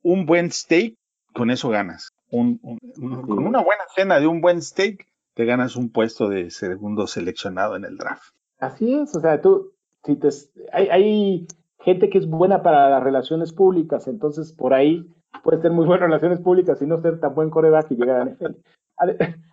[0.04, 0.94] un buen steak,
[1.34, 2.12] con eso ganas.
[2.30, 2.58] Un,
[2.94, 7.74] Con una buena cena de un buen steak, te ganas un puesto de segundo seleccionado
[7.74, 8.32] en el draft.
[8.60, 9.72] Así es, o sea, tú,
[10.04, 10.28] si te,
[10.72, 11.46] hay, hay
[11.80, 15.04] gente que es buena para las relaciones públicas, entonces por ahí
[15.42, 18.24] puede ser muy buena relaciones públicas y no ser tan buen coreback y llegar a
[18.24, 18.54] NFL.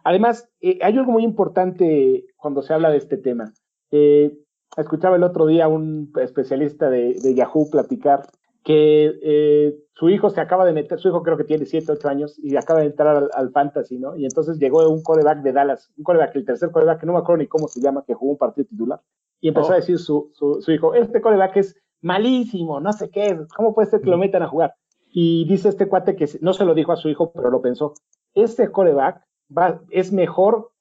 [0.04, 3.52] Además, eh, hay algo muy importante cuando se habla de este tema.
[3.96, 4.40] Eh,
[4.76, 8.24] escuchaba el otro día un especialista de, Yahoo platicar
[8.64, 12.10] que eh, su hijo se acaba de meter, su hijo creo que tiene 7, 8
[12.10, 14.16] años y acaba de entrar al, fantasy, ¿no?
[14.16, 17.20] Y entonces llegó un coreback de Dallas, un coreback, el tercer coreback, que no me
[17.20, 19.00] acuerdo ni cómo se llama, que jugó un partido titular.
[19.40, 19.76] Y empezó a oh.
[19.76, 24.10] decir su, su, hijo, este coreback es malísimo, no sé qué, ¿cómo puede ser que
[24.10, 24.74] lo metan a jugar?
[25.12, 27.94] Y dice este cuate que no se lo dijo a su hijo, pero lo pensó,
[28.34, 29.22] este coreback
[29.56, 30.72] va, es mejor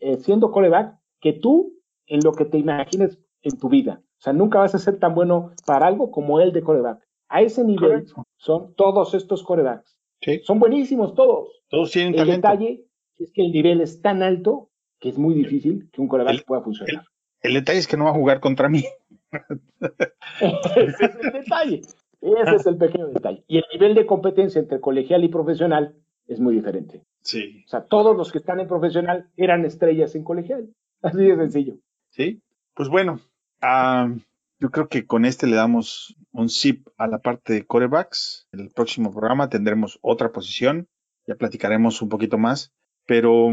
[0.00, 1.78] eh, siendo coreback que tú
[2.12, 4.02] en lo que te imagines en tu vida.
[4.18, 7.02] O sea, nunca vas a ser tan bueno para algo como él de coreback.
[7.28, 8.06] A ese nivel
[8.36, 9.98] son todos estos corebacks.
[10.42, 11.48] Son buenísimos todos.
[11.68, 12.84] Todos tienen el detalle
[13.18, 16.62] es que el nivel es tan alto que es muy difícil que un coreback pueda
[16.62, 17.04] funcionar.
[17.40, 18.84] El detalle es que no va a jugar contra mí.
[19.80, 21.82] Ese es el detalle.
[22.20, 23.42] Ese es el pequeño detalle.
[23.48, 25.96] Y el nivel de competencia entre colegial y profesional
[26.28, 27.02] es muy diferente.
[27.22, 27.64] Sí.
[27.66, 30.68] O sea, todos los que están en profesional eran estrellas en colegial.
[31.00, 31.74] Así de sencillo.
[32.12, 32.42] Sí.
[32.74, 33.20] Pues bueno,
[33.60, 34.08] ah,
[34.58, 38.48] yo creo que con este le damos un zip a la parte de corebacks.
[38.52, 40.88] En el próximo programa tendremos otra posición.
[41.26, 42.72] Ya platicaremos un poquito más.
[43.06, 43.50] Pero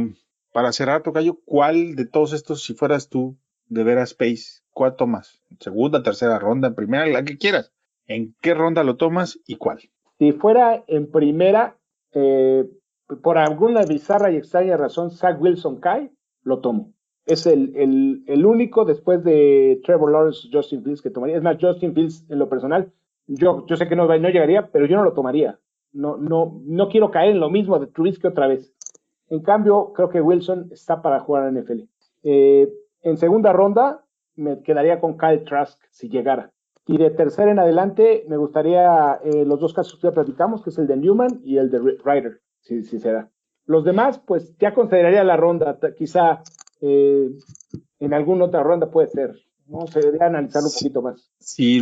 [0.54, 3.38] para cerrar, Tocayo, ¿cuál de todos estos, si fueras tú,
[3.68, 5.42] de veras Space, ¿cuál tomas?
[5.60, 7.72] ¿Segunda, tercera ronda, primera, la que quieras?
[8.08, 9.80] ¿En qué ronda lo tomas y cuál?
[10.18, 11.78] Si fuera en primera,
[12.14, 12.66] eh,
[13.22, 16.12] por alguna bizarra y extraña razón, Zach Wilson cae,
[16.44, 16.94] lo tomo.
[17.30, 21.38] Es el, el, único después de Trevor Lawrence, Justin Fields que tomaría.
[21.38, 22.92] Es más, Justin Fields en lo personal,
[23.28, 25.60] yo, yo sé que no, no llegaría, pero yo no lo tomaría.
[25.92, 28.74] No, no, no quiero caer en lo mismo de Trubisky otra vez.
[29.28, 31.82] En cambio, creo que Wilson está para jugar en NFL.
[32.24, 32.74] Eh,
[33.04, 34.04] en segunda ronda
[34.36, 36.52] me quedaría con Kyle Trask si llegara.
[36.88, 40.72] Y de tercera en adelante me gustaría eh, los dos casos que ya platicamos, que
[40.72, 43.30] es el de Newman y el de Ryder, si, si se da.
[43.68, 46.42] Los demás, pues ya consideraría la ronda, quizá
[46.82, 47.30] eh,
[48.00, 49.36] en alguna otra ronda puede ser.
[49.68, 49.88] ¿no?
[49.88, 51.32] Se debería analizarlo un poquito más.
[51.40, 51.80] Si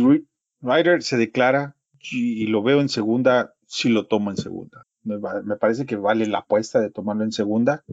[0.60, 4.86] Ryder se declara y lo veo en segunda, sí lo tomo en segunda.
[5.02, 5.18] Me,
[5.56, 7.84] parece que vale la apuesta de tomarlo en segunda.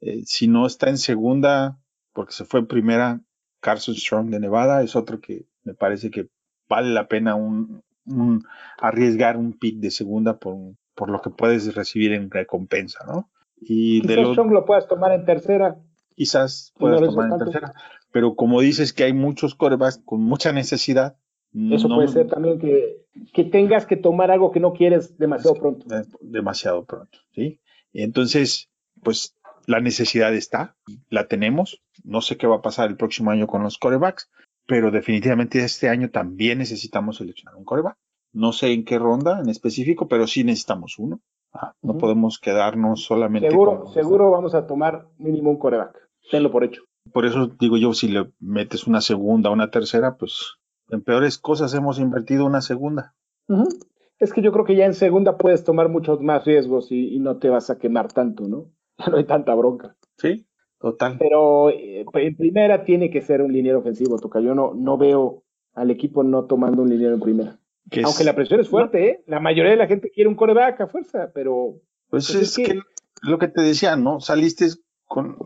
[0.00, 1.78] Eh, si no está en segunda,
[2.12, 3.20] porque se fue en primera,
[3.60, 6.28] Carson Strong de Nevada es otro que me parece que
[6.68, 7.82] vale la pena un,
[8.78, 13.30] arriesgar un pick de segunda por lo que puedes recibir en recompensa, ¿no?
[13.60, 15.76] Y quizás de los, lo puedas tomar en tercera.
[16.14, 17.74] Quizás puedas tomar en tercera.
[18.12, 21.16] Pero como dices que hay muchos corebacks con mucha necesidad.
[21.70, 25.86] Eso puede ser también que, que, tengas que tomar algo que no quieres demasiado pronto.
[26.20, 27.60] Demasiado pronto, ¿sí?
[27.92, 28.68] Entonces,
[29.02, 29.36] pues
[29.66, 30.76] la necesidad está,
[31.10, 31.82] la tenemos.
[32.02, 34.30] No sé qué va a pasar el próximo año con los corebacks,
[34.66, 37.96] pero definitivamente este año también necesitamos seleccionar un coreback.
[38.32, 41.20] No sé en qué ronda en específico, pero sí necesitamos uno.
[41.52, 43.48] Ah, no podemos quedarnos solamente.
[43.48, 46.03] Seguro, seguro vamos a tomar mínimo un coreback.
[46.30, 46.82] Tenlo por hecho.
[47.12, 50.56] Por eso digo yo, si le metes una segunda o una tercera, pues
[50.90, 53.14] en peores cosas hemos invertido una segunda.
[54.18, 57.38] Es que yo creo que ya en segunda puedes tomar muchos más riesgos y, no
[57.38, 58.70] te vas a quemar tanto, ¿no?
[58.98, 59.96] Ya no hay tanta bronca.
[60.18, 60.46] Sí,
[60.78, 61.16] total.
[61.18, 64.40] Pero eh, en primera tiene que ser un liniero ofensivo, Toca.
[64.40, 65.42] Yo no, no veo
[65.74, 67.58] al equipo no tomando un liniero en primera.
[68.04, 69.24] Aunque la presión es fuerte, ¿eh?
[69.26, 71.80] La mayoría de la gente quiere un coreback a fuerza, pero.
[72.08, 72.80] Pues, pues es, que...
[73.22, 74.20] lo que te decía, ¿no?
[74.20, 74.68] Saliste
[75.06, 75.36] con.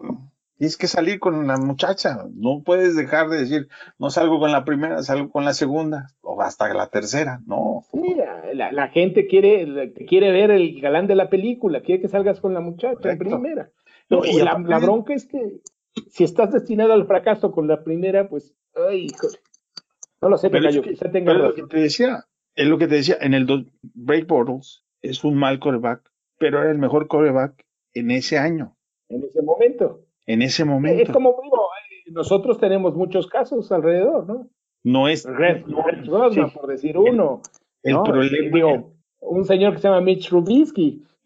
[0.59, 2.24] Tienes que salir con la muchacha.
[2.34, 6.42] No puedes dejar de decir, no salgo con la primera, salgo con la segunda, o
[6.42, 7.40] hasta la tercera.
[7.46, 7.84] No.
[7.92, 12.54] Mira, la, gente quiere, quiere ver el galán de la película, quiere que salgas con
[12.54, 13.70] la muchacha en primera.
[14.11, 15.61] y la, bronca es que
[16.11, 19.38] si estás destinado al fracaso con la primera, pues, ay, híjole.
[20.20, 22.24] No lo sé, pero, yo, que, pero lo que te decía,
[22.56, 26.72] es lo que te decía, en el Break Bottles es un mal coreback, pero era
[26.72, 28.76] el mejor coreback en ese año.
[29.09, 30.07] En ese momento.
[30.29, 31.03] En ese momento.
[31.03, 34.51] Es como digo, eh, nosotros tenemos muchos casos alrededor, ¿no?
[34.85, 35.24] No es.
[35.24, 37.41] Red, por decir uno.
[37.83, 38.55] El, problema.
[38.55, 41.03] Digo, un señor que se llama Mitch Rubinsky.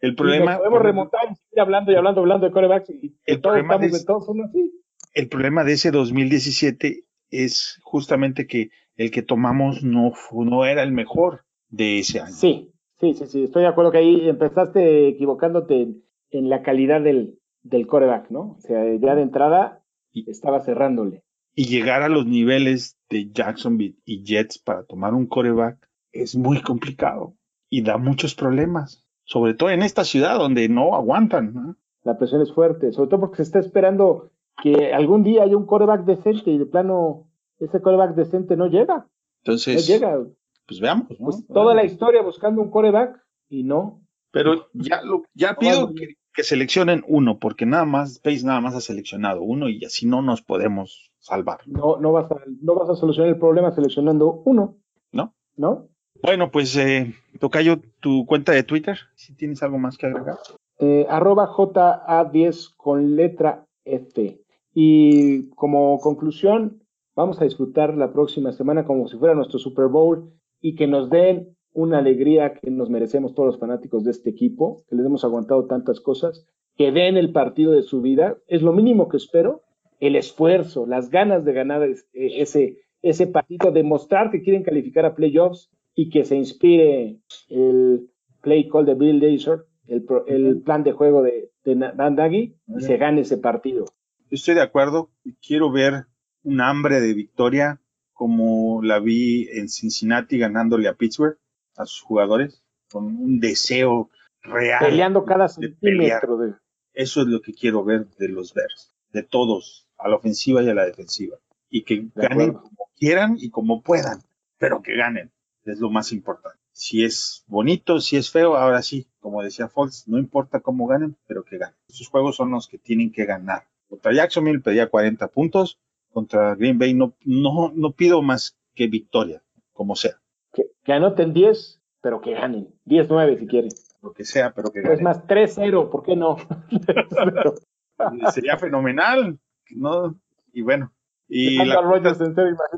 [0.00, 0.58] el problema.
[0.58, 4.04] podemos remontar y seguir hablando y hablando, hablando de corebacks y el todos estamos de,
[4.04, 4.72] todos son así.
[5.12, 10.92] El problema de ese 2017 es justamente que el que tomamos no, no era el
[10.92, 12.32] mejor de ese año.
[12.32, 15.88] Sí, sí, sí, sí, estoy de acuerdo que ahí empezaste equivocándote
[16.30, 18.56] en, la calidad del, del coreback, ¿no?
[18.58, 21.24] O sea, ya de entrada estaba cerrándole.
[21.56, 26.60] Y llegar a los niveles de Jacksonville y Jets para tomar un coreback es muy
[26.62, 27.34] complicado
[27.68, 31.54] y da muchos problemas, sobre todo en esta ciudad donde no aguantan.
[31.54, 31.76] ¿no?
[32.04, 34.30] La presión es fuerte, sobre todo porque se está esperando
[34.62, 39.06] que algún día haya un coreback decente y de plano ese coreback decente no llega.
[39.42, 40.18] Entonces, no llega.
[40.66, 41.08] pues veamos.
[41.18, 44.02] Pues toda la historia buscando un coreback y no.
[44.30, 48.80] Pero ya, lo, ya pido que, seleccionen uno, porque nada más, Pace nada más ha
[48.80, 51.60] seleccionado uno y así no nos podemos salvar.
[51.66, 54.76] No, no, vas a, no vas a solucionar el problema seleccionando uno.
[55.12, 55.34] ¿No?
[55.56, 55.88] ¿No?
[56.22, 60.38] Bueno, pues, eh, Tocayo, tu cuenta de Twitter, si tienes algo más que agregar.
[60.78, 64.40] Eh, arroba JA10 con letra F.
[64.74, 66.82] Y como conclusión,
[67.14, 71.10] vamos a disfrutar la próxima semana como si fuera nuestro Super Bowl y que nos
[71.10, 75.24] den una alegría que nos merecemos todos los fanáticos de este equipo, que les hemos
[75.24, 76.46] aguantado tantas cosas,
[76.76, 78.38] que den el partido de su vida.
[78.46, 79.62] Es lo mínimo que espero,
[80.00, 85.14] el esfuerzo, las ganas de ganar eh, ese, ese partido, demostrar que quieren calificar a
[85.14, 87.18] playoffs y que se inspire
[87.48, 88.08] el
[88.40, 92.96] play call de Bill Lazor, el, el plan de juego de, de Dan y se
[92.96, 93.86] gane ese partido.
[94.30, 95.10] Estoy de acuerdo,
[95.46, 96.06] quiero ver
[96.42, 97.80] un hambre de victoria
[98.12, 101.38] como la vi en Cincinnati ganándole a Pittsburgh,
[101.76, 104.10] a sus jugadores, con un deseo
[104.42, 104.84] real.
[104.84, 106.36] Peleando cada centímetro.
[106.38, 106.54] De...
[106.92, 110.68] Eso es lo que quiero ver de los Bears, de todos, a la ofensiva y
[110.68, 111.36] a la defensiva.
[111.68, 114.22] Y que ganen como quieran y como puedan,
[114.58, 115.32] pero que ganen.
[115.64, 116.58] Es lo más importante.
[116.72, 121.16] Si es bonito, si es feo, ahora sí, como decía Fox, no importa cómo ganen,
[121.26, 121.76] pero que ganen.
[121.88, 123.66] Esos juegos son los que tienen que ganar.
[123.88, 125.78] Contra Jacksonville pedía 40 puntos,
[126.12, 129.42] contra Green Bay no, no, no pido más que victoria,
[129.72, 130.20] como sea.
[130.54, 132.74] Que, anoten 10, pero que ganen.
[132.86, 133.70] 10-9 si quieren.
[134.02, 134.98] Lo que sea, pero que ganen.
[134.98, 136.36] Es más, 3-0, ¿por qué no?
[138.32, 139.38] Sería fenomenal,
[139.70, 140.18] ¿no?
[140.52, 140.92] Y bueno.
[141.28, 141.80] Y la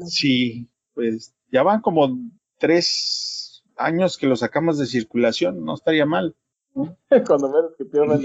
[0.07, 2.16] sí, pues ya van como
[2.59, 6.36] tres años que lo sacamos de circulación, no estaría mal.
[7.27, 8.20] Cuando menos que pierdan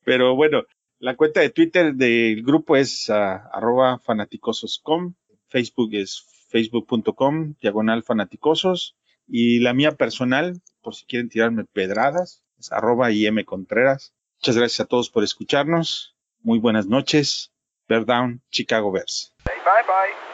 [0.06, 0.64] Pero bueno,
[1.00, 5.14] la cuenta de Twitter del grupo es uh, arroba fanaticososcom.
[5.48, 8.98] Facebook es facebook.com, diagonal fanaticosos.
[9.28, 14.14] Y la mía personal, por si quieren tirarme pedradas, es arroba IM Contreras.
[14.40, 16.16] Muchas gracias a todos por escucharnos.
[16.42, 17.52] Muy buenas noches.
[17.88, 19.34] Bear Down, Chicago Bears.
[19.46, 20.29] bye bye.